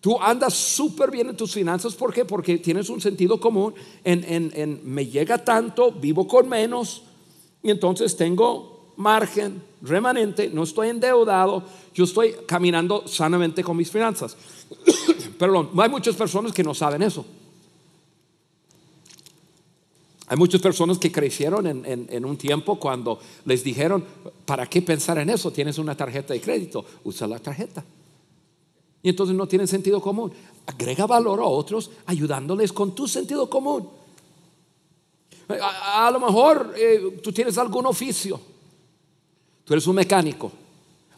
Tú 0.00 0.16
andas 0.20 0.54
súper 0.54 1.10
bien 1.10 1.28
en 1.28 1.36
tus 1.36 1.52
finanzas. 1.52 1.94
¿Por 1.94 2.14
qué? 2.14 2.24
Porque 2.24 2.58
tienes 2.58 2.88
un 2.88 3.00
sentido 3.00 3.40
común 3.40 3.74
en, 4.04 4.24
en- 4.24 4.52
en 4.54 4.80
me 4.84 5.06
llega 5.06 5.44
tanto, 5.44 5.90
vivo 5.92 6.26
con 6.26 6.48
menos 6.48 7.02
y 7.62 7.70
entonces 7.70 8.16
tengo 8.16 8.92
margen, 8.96 9.62
remanente, 9.82 10.48
no 10.50 10.62
estoy 10.64 10.88
endeudado, 10.88 11.62
yo 11.94 12.04
estoy 12.04 12.34
caminando 12.46 13.06
sanamente 13.06 13.62
con 13.62 13.76
mis 13.76 13.90
finanzas. 13.90 14.36
Perdón, 15.38 15.70
hay 15.78 15.88
muchas 15.88 16.14
personas 16.16 16.52
que 16.52 16.64
no 16.64 16.74
saben 16.74 17.02
eso. 17.02 17.24
Hay 20.28 20.36
muchas 20.36 20.60
personas 20.60 20.98
que 20.98 21.10
crecieron 21.10 21.66
en, 21.66 22.24
un 22.24 22.36
tiempo 22.36 22.78
cuando 22.78 23.18
les 23.46 23.64
dijeron, 23.64 24.04
¿para 24.44 24.66
qué 24.66 24.82
pensar 24.82 25.16
en 25.18 25.30
eso? 25.30 25.50
Tienes 25.50 25.78
una 25.78 25.96
tarjeta 25.96 26.34
de 26.34 26.40
crédito, 26.40 26.84
usa 27.04 27.26
la 27.26 27.38
tarjeta. 27.38 27.82
Y 29.02 29.08
entonces 29.08 29.34
no 29.34 29.48
tienen 29.48 29.66
sentido 29.66 30.02
común. 30.02 30.30
Agrega 30.66 31.06
valor 31.06 31.40
a 31.40 31.44
otros 31.44 31.90
ayudándoles 32.04 32.74
con 32.74 32.94
tu 32.94 33.08
sentido 33.08 33.48
común. 33.48 33.88
A, 35.48 36.10
lo 36.10 36.20
mejor 36.20 36.74
eh, 36.76 37.20
tú 37.22 37.32
tienes 37.32 37.56
algún 37.56 37.86
oficio, 37.86 38.38
tú 39.64 39.72
eres 39.72 39.86
un 39.86 39.96
mecánico, 39.96 40.52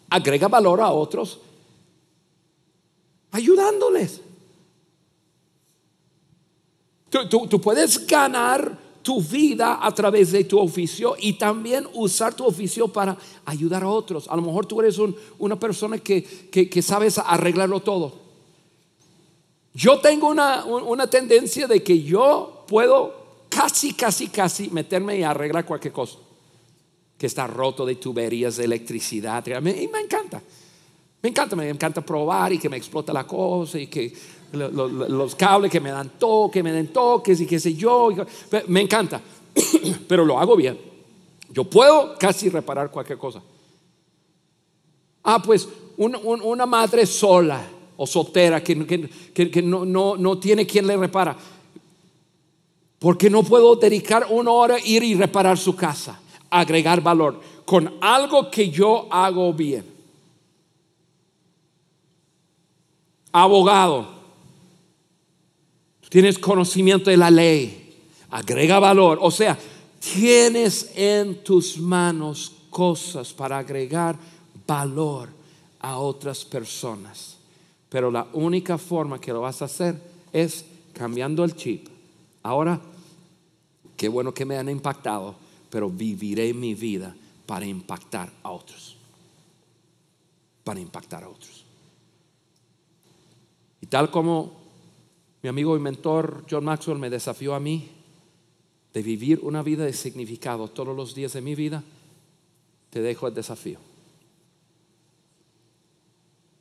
agrega 0.09 0.47
valor 0.47 0.81
a 0.81 0.93
otros 0.93 1.41
ayudándoles. 3.33 4.21
Tú 7.11 7.61
puedes 7.61 8.07
ganar 8.07 8.79
tu 9.03 9.21
vida 9.23 9.79
a 9.85 9.93
través 9.95 10.31
de 10.33 10.45
tu 10.45 10.59
oficio 10.59 11.17
y 11.19 11.35
también 11.35 11.87
usar 11.95 12.35
tu 12.35 12.45
oficio 12.45 12.89
para 12.89 13.17
ayudar 13.47 13.83
a 13.85 13.89
otros. 13.89 14.29
A 14.29 14.37
lo 14.37 14.43
mejor 14.43 14.67
tú 14.67 14.81
eres 14.81 14.99
un- 14.99 15.17
una 15.39 15.59
persona 15.59 15.99
que, 15.99 16.23
que- 16.23 16.69
que 16.69 16.83
sabes 16.83 17.19
arreglarlo 17.19 17.81
todo. 17.81 18.13
Yo 19.73 20.01
tengo 20.01 20.29
una, 20.29 20.65
un- 20.65 20.83
una 20.83 21.09
tendencia 21.09 21.67
de 21.67 21.83
que 21.83 22.03
yo 22.03 22.65
puedo 22.67 23.15
casi, 23.49 23.95
casi, 23.95 24.29
casi 24.29 24.69
meterme 24.71 25.19
y 25.19 25.23
arreglar 25.23 25.65
cualquier 25.65 25.93
cosa 25.93 26.19
que 27.17 27.27
está 27.27 27.47
roto 27.47 27.85
de 27.85 27.97
tuberías 27.97 28.57
de 28.57 28.65
electricidad. 28.65 29.45
Y 29.47 29.61
me 29.89 30.01
encanta. 30.01 30.43
Me 31.23 31.29
encanta, 31.29 31.55
me 31.55 31.69
encanta 31.69 32.01
probar 32.01 32.53
y 32.53 32.59
que 32.59 32.69
me 32.71 32.79
explota 32.79 33.13
la 33.13 33.27
cosa 33.27 33.79
y 33.79 33.87
que 33.89 34.11
lo- 34.53 34.69
lo- 34.71 34.89
lo- 34.89 35.09
los 35.09 35.35
cables 35.35 35.71
que 35.71 35.81
me 35.81 35.91
dan 35.91 36.11
toques, 36.19 36.63
me 36.63 36.73
den 36.73 36.89
toques 36.89 37.41
y 37.41 37.47
qué 37.47 37.59
sé 37.61 37.75
yo. 37.75 38.11
me 38.69 38.81
encanta, 38.81 39.21
pero 40.09 40.25
lo 40.25 40.39
hago 40.39 40.57
bien. 40.57 40.79
Yo 41.53 41.65
puedo 41.65 42.17
casi 42.19 42.49
reparar 42.49 42.91
cualquier 42.91 43.19
cosa. 43.19 43.43
Ah, 45.25 45.43
pues 45.43 45.69
un- 45.97 46.17
un- 46.23 46.43
una 46.43 46.67
madre 46.67 47.07
sola 47.07 47.61
o 47.97 48.07
soltera 48.07 48.63
que, 48.63 48.75
no, 49.63 49.85
no, 49.85 50.17
no 50.17 50.39
tiene 50.39 50.67
quien 50.67 50.87
le 50.87 50.97
repara. 50.97 51.37
Porque 52.99 53.29
no 53.31 53.43
puedo 53.43 53.77
dedicar 53.77 54.27
una 54.31 54.51
hora 54.51 54.75
a 54.77 54.81
ir 54.81 55.03
y 55.03 55.15
reparar 55.15 55.59
su 55.59 55.75
casa, 55.75 56.21
agregar 56.51 57.01
valor 57.03 57.41
con 57.65 57.95
algo 58.01 58.51
que 58.51 58.69
yo 58.71 59.07
hago 59.11 59.53
bien. 59.55 59.85
Abogado, 63.33 64.07
tienes 66.11 66.39
conocimiento 66.39 67.09
de 67.09 67.17
la 67.17 67.31
ley, 67.31 67.97
agrega 68.29 68.79
valor. 68.79 69.19
O 69.23 69.31
sea, 69.31 69.59
tienes 69.99 70.91
en 70.95 71.43
tus 71.43 71.79
manos 71.79 72.53
cosas 72.69 73.33
para 73.33 73.57
agregar 73.57 74.19
valor 74.67 75.31
a 75.79 75.97
otras 75.97 76.45
personas. 76.45 77.37
Pero 77.89 78.11
la 78.11 78.27
única 78.35 78.77
forma 78.77 79.21
que 79.21 79.33
lo 79.33 79.41
vas 79.41 79.63
a 79.63 79.65
hacer 79.65 80.01
es 80.33 80.65
cambiando 80.93 81.43
el 81.45 81.57
chip. 81.57 81.89
Ahora, 82.43 82.81
qué 83.97 84.09
bueno 84.09 84.35
que 84.35 84.45
me 84.45 84.59
han 84.59 84.69
impactado, 84.69 85.35
pero 85.71 85.89
viviré 85.89 86.53
mi 86.53 86.75
vida 86.75 87.15
para 87.47 87.67
impactar 87.67 88.31
a 88.43 88.51
otros. 88.51 88.97
Para 90.65 90.81
impactar 90.81 91.25
a 91.25 91.29
otros. 91.29 91.65
Y 93.81 93.87
tal 93.87 94.11
como 94.11 94.60
mi 95.43 95.49
amigo 95.49 95.77
y 95.77 95.81
mentor 95.81 96.45
John 96.51 96.65
Maxwell 96.65 96.99
me 96.99 97.11
desafió 97.11 97.55
a 97.55 97.61
mí 97.61 97.89
de 98.93 99.03
vivir 99.03 99.41
una 99.43 99.63
vida 99.63 99.85
de 99.85 99.93
significado 99.93 100.69
todos 100.69 100.95
los 100.95 101.15
días 101.15 101.33
de 101.33 101.41
mi 101.41 101.55
vida, 101.55 101.83
te 102.91 103.01
dejo 103.01 103.29
el 103.29 103.35
desafío. 103.35 103.79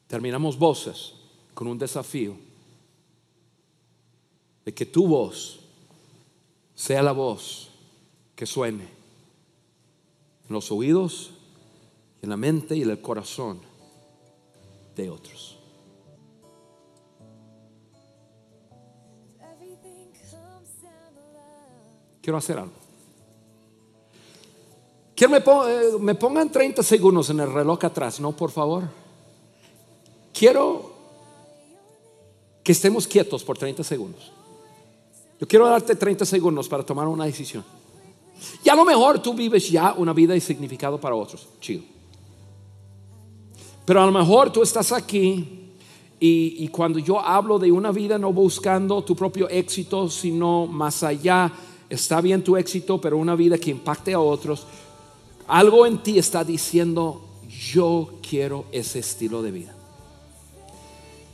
Terminamos 0.07 0.57
voces 0.57 1.13
con 1.53 1.67
un 1.67 1.77
desafío 1.77 2.35
de 4.65 4.73
que 4.73 4.85
tu 4.85 5.07
voz 5.07 5.59
sea 6.75 7.03
la 7.03 7.11
voz 7.11 7.69
que 8.35 8.45
suene 8.45 8.83
en 10.47 10.53
los 10.53 10.71
oídos, 10.71 11.31
en 12.21 12.29
la 12.29 12.37
mente 12.37 12.75
y 12.75 12.81
en 12.83 12.89
el 12.89 13.01
corazón 13.01 13.59
de 14.95 15.09
otros. 15.09 15.58
Quiero 22.29 22.37
hacer 22.37 22.59
algo. 22.59 22.73
Quiero 25.15 25.31
me, 25.31 25.37
eh, 25.39 25.97
me 25.99 26.13
pongan 26.13 26.51
30 26.51 26.83
segundos 26.83 27.31
en 27.31 27.39
el 27.39 27.51
reloj 27.51 27.83
atrás, 27.85 28.19
¿no? 28.19 28.33
Por 28.33 28.51
favor. 28.51 28.83
Quiero 30.31 30.91
que 32.61 32.71
estemos 32.71 33.07
quietos 33.07 33.43
por 33.43 33.57
30 33.57 33.83
segundos. 33.83 34.31
Yo 35.39 35.47
quiero 35.47 35.67
darte 35.67 35.95
30 35.95 36.23
segundos 36.23 36.69
para 36.69 36.83
tomar 36.83 37.07
una 37.07 37.25
decisión. 37.25 37.65
Y 38.63 38.69
a 38.69 38.75
lo 38.75 38.85
mejor 38.85 39.23
tú 39.23 39.33
vives 39.33 39.67
ya 39.67 39.95
una 39.97 40.13
vida 40.13 40.35
de 40.35 40.39
significado 40.39 41.01
para 41.01 41.15
otros. 41.15 41.47
Chido. 41.59 41.81
Pero 43.85 44.03
a 44.03 44.05
lo 44.05 44.11
mejor 44.11 44.53
tú 44.53 44.61
estás 44.61 44.91
aquí 44.91 45.71
y, 46.19 46.57
y, 46.59 46.67
cuando 46.67 46.99
yo 46.99 47.19
hablo 47.19 47.57
de 47.57 47.71
una 47.71 47.91
vida 47.91 48.19
no 48.19 48.31
buscando 48.31 49.03
tu 49.03 49.15
propio 49.15 49.49
éxito, 49.49 50.09
sino 50.11 50.67
más 50.67 51.01
allá, 51.01 51.51
está 51.89 52.21
bien 52.21 52.43
tu 52.43 52.55
éxito, 52.55 53.01
pero 53.01 53.17
una 53.17 53.35
vida 53.35 53.57
que 53.57 53.71
impacte 53.71 54.13
a 54.13 54.19
otros, 54.19 54.65
algo 55.47 55.85
en 55.85 55.97
ti 56.03 56.19
está 56.19 56.43
diciendo, 56.43 57.21
yo 57.73 58.13
quiero 58.27 58.65
ese 58.71 58.99
estilo 58.99 59.41
de 59.41 59.51
vida. 59.51 59.75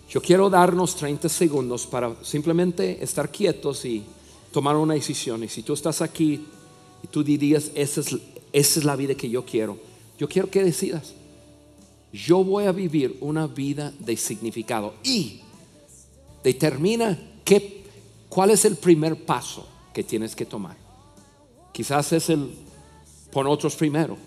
Yo 0.09 0.21
quiero 0.21 0.49
darnos 0.49 0.95
30 0.95 1.27
segundos 1.27 1.85
para 1.85 2.15
simplemente 2.23 3.03
estar 3.03 3.29
quietos 3.29 3.83
y 3.83 4.03
tomar 4.51 4.77
una 4.77 4.93
decisión. 4.93 5.43
Y 5.43 5.49
si 5.49 5.61
tú 5.61 5.73
estás 5.73 6.01
aquí 6.01 6.45
y 7.03 7.07
tú 7.07 7.21
dirías, 7.23 7.71
esa 7.75 7.99
es, 7.99 8.15
esa 8.53 8.79
es 8.79 8.85
la 8.85 8.95
vida 8.95 9.15
que 9.15 9.29
yo 9.29 9.43
quiero, 9.43 9.77
yo 10.17 10.29
quiero 10.29 10.49
que 10.49 10.63
decidas. 10.63 11.13
Yo 12.13 12.45
voy 12.45 12.63
a 12.63 12.71
vivir 12.71 13.17
una 13.19 13.45
vida 13.47 13.91
de 13.99 14.15
significado 14.15 14.93
y 15.03 15.41
determina 16.41 17.19
qué, 17.43 17.83
cuál 18.29 18.51
es 18.51 18.63
el 18.63 18.77
primer 18.77 19.25
paso 19.25 19.67
que 19.95 20.03
tienes 20.03 20.35
que 20.35 20.45
tomar. 20.45 20.75
Quizás 21.71 22.11
es 22.11 22.29
el 22.29 22.53
pon 23.31 23.47
otros 23.47 23.75
primero. 23.77 24.17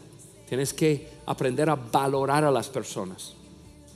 Tienes 0.49 0.73
que 0.73 1.11
aprender 1.27 1.69
a 1.69 1.77
valorar 1.77 2.43
a 2.45 2.51
las 2.51 2.69
personas 2.69 3.35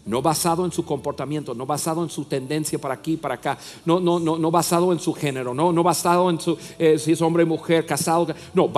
no 0.05 0.21
basado 0.21 0.65
en 0.65 0.73
su 0.73 0.85
comportamiento, 0.85 1.55
no 1.55 1.65
basado 1.65 2.03
en 2.03 2.11
su 2.11 2.25
tendencia 2.25 2.77
para 2.77 2.95
aquí, 2.95 3.17
para 3.17 3.37
acá, 3.37 3.57
no, 3.85 4.01
no, 4.01 4.19
no, 4.19 4.37
no 4.37 4.51
basado 4.51 4.93
en 4.93 4.99
su 4.99 5.15
género, 5.15 5.55
no, 5.55 5.73
no 5.73 5.85
basado 5.85 6.29
en 6.29 6.41
su, 6.41 6.59
eh, 6.77 6.99
si 6.99 7.13
es 7.13 7.23
hombre, 7.23 7.45
mujer, 7.45 7.87
casado, 7.87 8.27
no, 8.53 8.69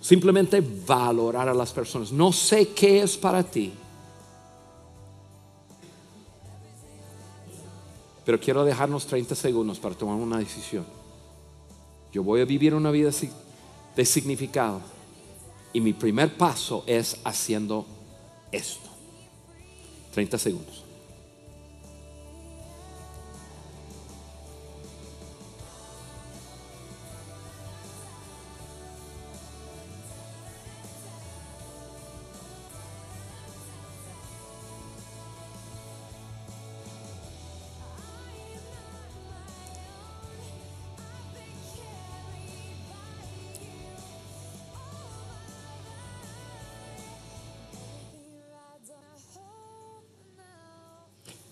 simplemente 0.00 0.62
valorar 0.86 1.50
a 1.50 1.54
las 1.54 1.70
personas. 1.70 2.12
No 2.12 2.32
sé 2.32 2.68
qué 2.68 3.02
es 3.02 3.14
para 3.18 3.42
ti, 3.42 3.74
pero 8.24 8.40
quiero 8.40 8.64
dejarnos 8.64 9.06
30 9.06 9.34
segundos 9.34 9.78
para 9.78 9.94
tomar 9.94 10.16
una 10.16 10.38
decisión. 10.38 11.03
Yo 12.14 12.22
voy 12.22 12.40
a 12.40 12.44
vivir 12.44 12.72
una 12.74 12.92
vida 12.92 13.10
de 13.96 14.04
significado 14.04 14.80
y 15.72 15.80
mi 15.80 15.92
primer 15.92 16.32
paso 16.36 16.84
es 16.86 17.16
haciendo 17.24 17.84
esto. 18.52 18.88
30 20.12 20.38
segundos. 20.38 20.83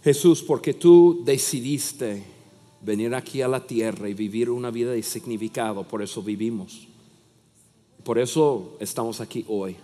Jesús, 0.03 0.43
porque 0.43 0.75
tú 0.75 1.23
decidiste 1.25 2.25
venir 2.81 3.15
aquí 3.15 3.41
a 3.41 3.49
la 3.49 3.65
tierra 3.65 4.09
y 4.09 4.15
vivir 4.15 4.51
una 4.51 4.71
vida 4.71 4.91
de 4.91 5.03
significado, 5.03 5.85
por 5.85 6.03
eso 6.03 6.23
vivimos. 6.23 6.89
Por 8.03 8.19
eso 8.19 8.77
estamos 8.81 9.21
aquí 9.21 9.45
hoy. 9.49 9.77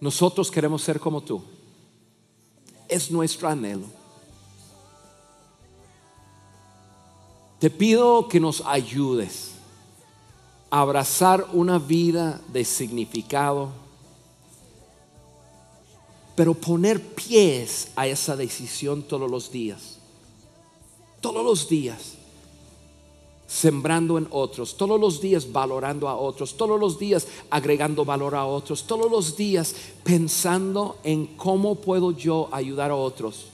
Nosotros 0.00 0.50
queremos 0.50 0.82
ser 0.82 0.98
como 0.98 1.20
tú. 1.20 1.42
Es 2.88 3.10
nuestro 3.10 3.48
anhelo. 3.48 3.86
Te 7.60 7.70
pido 7.70 8.28
que 8.28 8.40
nos 8.40 8.60
ayudes 8.66 9.52
a 10.68 10.80
abrazar 10.80 11.46
una 11.52 11.78
vida 11.78 12.40
de 12.52 12.64
significado 12.64 13.83
pero 16.34 16.54
poner 16.54 17.00
pies 17.00 17.88
a 17.94 18.06
esa 18.06 18.36
decisión 18.36 19.02
todos 19.02 19.30
los 19.30 19.50
días. 19.50 19.98
Todos 21.20 21.44
los 21.44 21.68
días. 21.68 22.14
Sembrando 23.46 24.18
en 24.18 24.26
otros, 24.30 24.76
todos 24.76 24.98
los 24.98 25.20
días 25.20 25.52
valorando 25.52 26.08
a 26.08 26.16
otros, 26.16 26.56
todos 26.56 26.80
los 26.80 26.98
días 26.98 27.28
agregando 27.50 28.04
valor 28.04 28.34
a 28.34 28.46
otros, 28.46 28.84
todos 28.84 29.08
los 29.10 29.36
días 29.36 29.74
pensando 30.02 30.96
en 31.04 31.26
cómo 31.26 31.76
puedo 31.76 32.10
yo 32.10 32.48
ayudar 32.50 32.90
a 32.90 32.96
otros. 32.96 33.46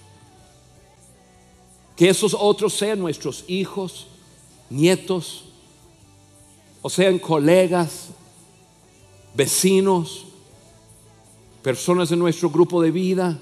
Que 1.97 2.09
esos 2.09 2.35
otros 2.39 2.73
sean 2.73 2.99
nuestros 2.99 3.45
hijos, 3.47 4.07
nietos, 4.71 5.45
o 6.81 6.89
sean 6.89 7.19
colegas, 7.19 8.07
vecinos, 9.35 10.25
personas 11.63 12.11
en 12.13 12.19
nuestro 12.19 12.51
grupo 12.51 12.83
de 12.83 12.91
vida, 12.91 13.39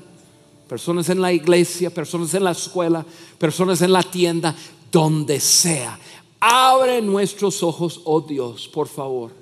personas 0.68 1.08
en 1.08 1.20
la 1.20 1.32
iglesia, 1.32 1.90
personas 1.90 2.34
en 2.34 2.44
la 2.44 2.52
escuela, 2.52 3.04
personas 3.38 3.80
en 3.82 3.92
la 3.92 4.02
tienda, 4.02 4.54
donde 4.90 5.40
sea. 5.40 5.98
Abre 6.40 7.02
nuestros 7.02 7.62
ojos, 7.62 8.00
oh 8.04 8.20
Dios, 8.20 8.68
por 8.68 8.88
favor. 8.88 9.32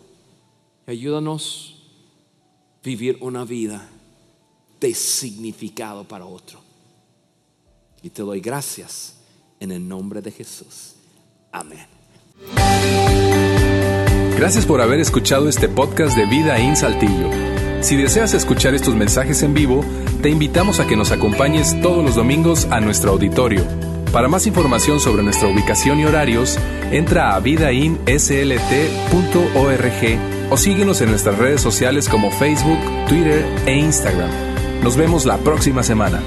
Ayúdanos 0.86 1.74
a 2.80 2.84
vivir 2.84 3.18
una 3.20 3.44
vida 3.44 3.88
de 4.80 4.94
significado 4.94 6.04
para 6.04 6.24
otro. 6.24 6.60
Y 8.02 8.10
te 8.10 8.22
doy 8.22 8.40
gracias 8.40 9.16
en 9.58 9.72
el 9.72 9.86
nombre 9.86 10.22
de 10.22 10.30
Jesús. 10.30 10.94
Amén. 11.50 11.86
Gracias 14.36 14.66
por 14.66 14.80
haber 14.80 15.00
escuchado 15.00 15.48
este 15.48 15.68
podcast 15.68 16.16
de 16.16 16.26
Vida 16.26 16.58
en 16.58 16.76
Saltillo. 16.76 17.55
Si 17.80 17.96
deseas 17.96 18.34
escuchar 18.34 18.74
estos 18.74 18.94
mensajes 18.94 19.42
en 19.42 19.54
vivo, 19.54 19.84
te 20.22 20.28
invitamos 20.30 20.80
a 20.80 20.86
que 20.86 20.96
nos 20.96 21.12
acompañes 21.12 21.80
todos 21.80 22.04
los 22.04 22.14
domingos 22.14 22.66
a 22.70 22.80
nuestro 22.80 23.12
auditorio. 23.12 23.62
Para 24.12 24.28
más 24.28 24.46
información 24.46 24.98
sobre 24.98 25.22
nuestra 25.22 25.48
ubicación 25.48 26.00
y 26.00 26.04
horarios, 26.04 26.58
entra 26.90 27.34
a 27.34 27.40
vidainslt.org 27.40 28.10
o 30.50 30.56
síguenos 30.56 31.00
en 31.00 31.10
nuestras 31.10 31.38
redes 31.38 31.60
sociales 31.60 32.08
como 32.08 32.30
Facebook, 32.30 32.78
Twitter 33.08 33.44
e 33.66 33.74
Instagram. 33.76 34.30
Nos 34.82 34.96
vemos 34.96 35.26
la 35.26 35.36
próxima 35.38 35.82
semana. 35.82 36.20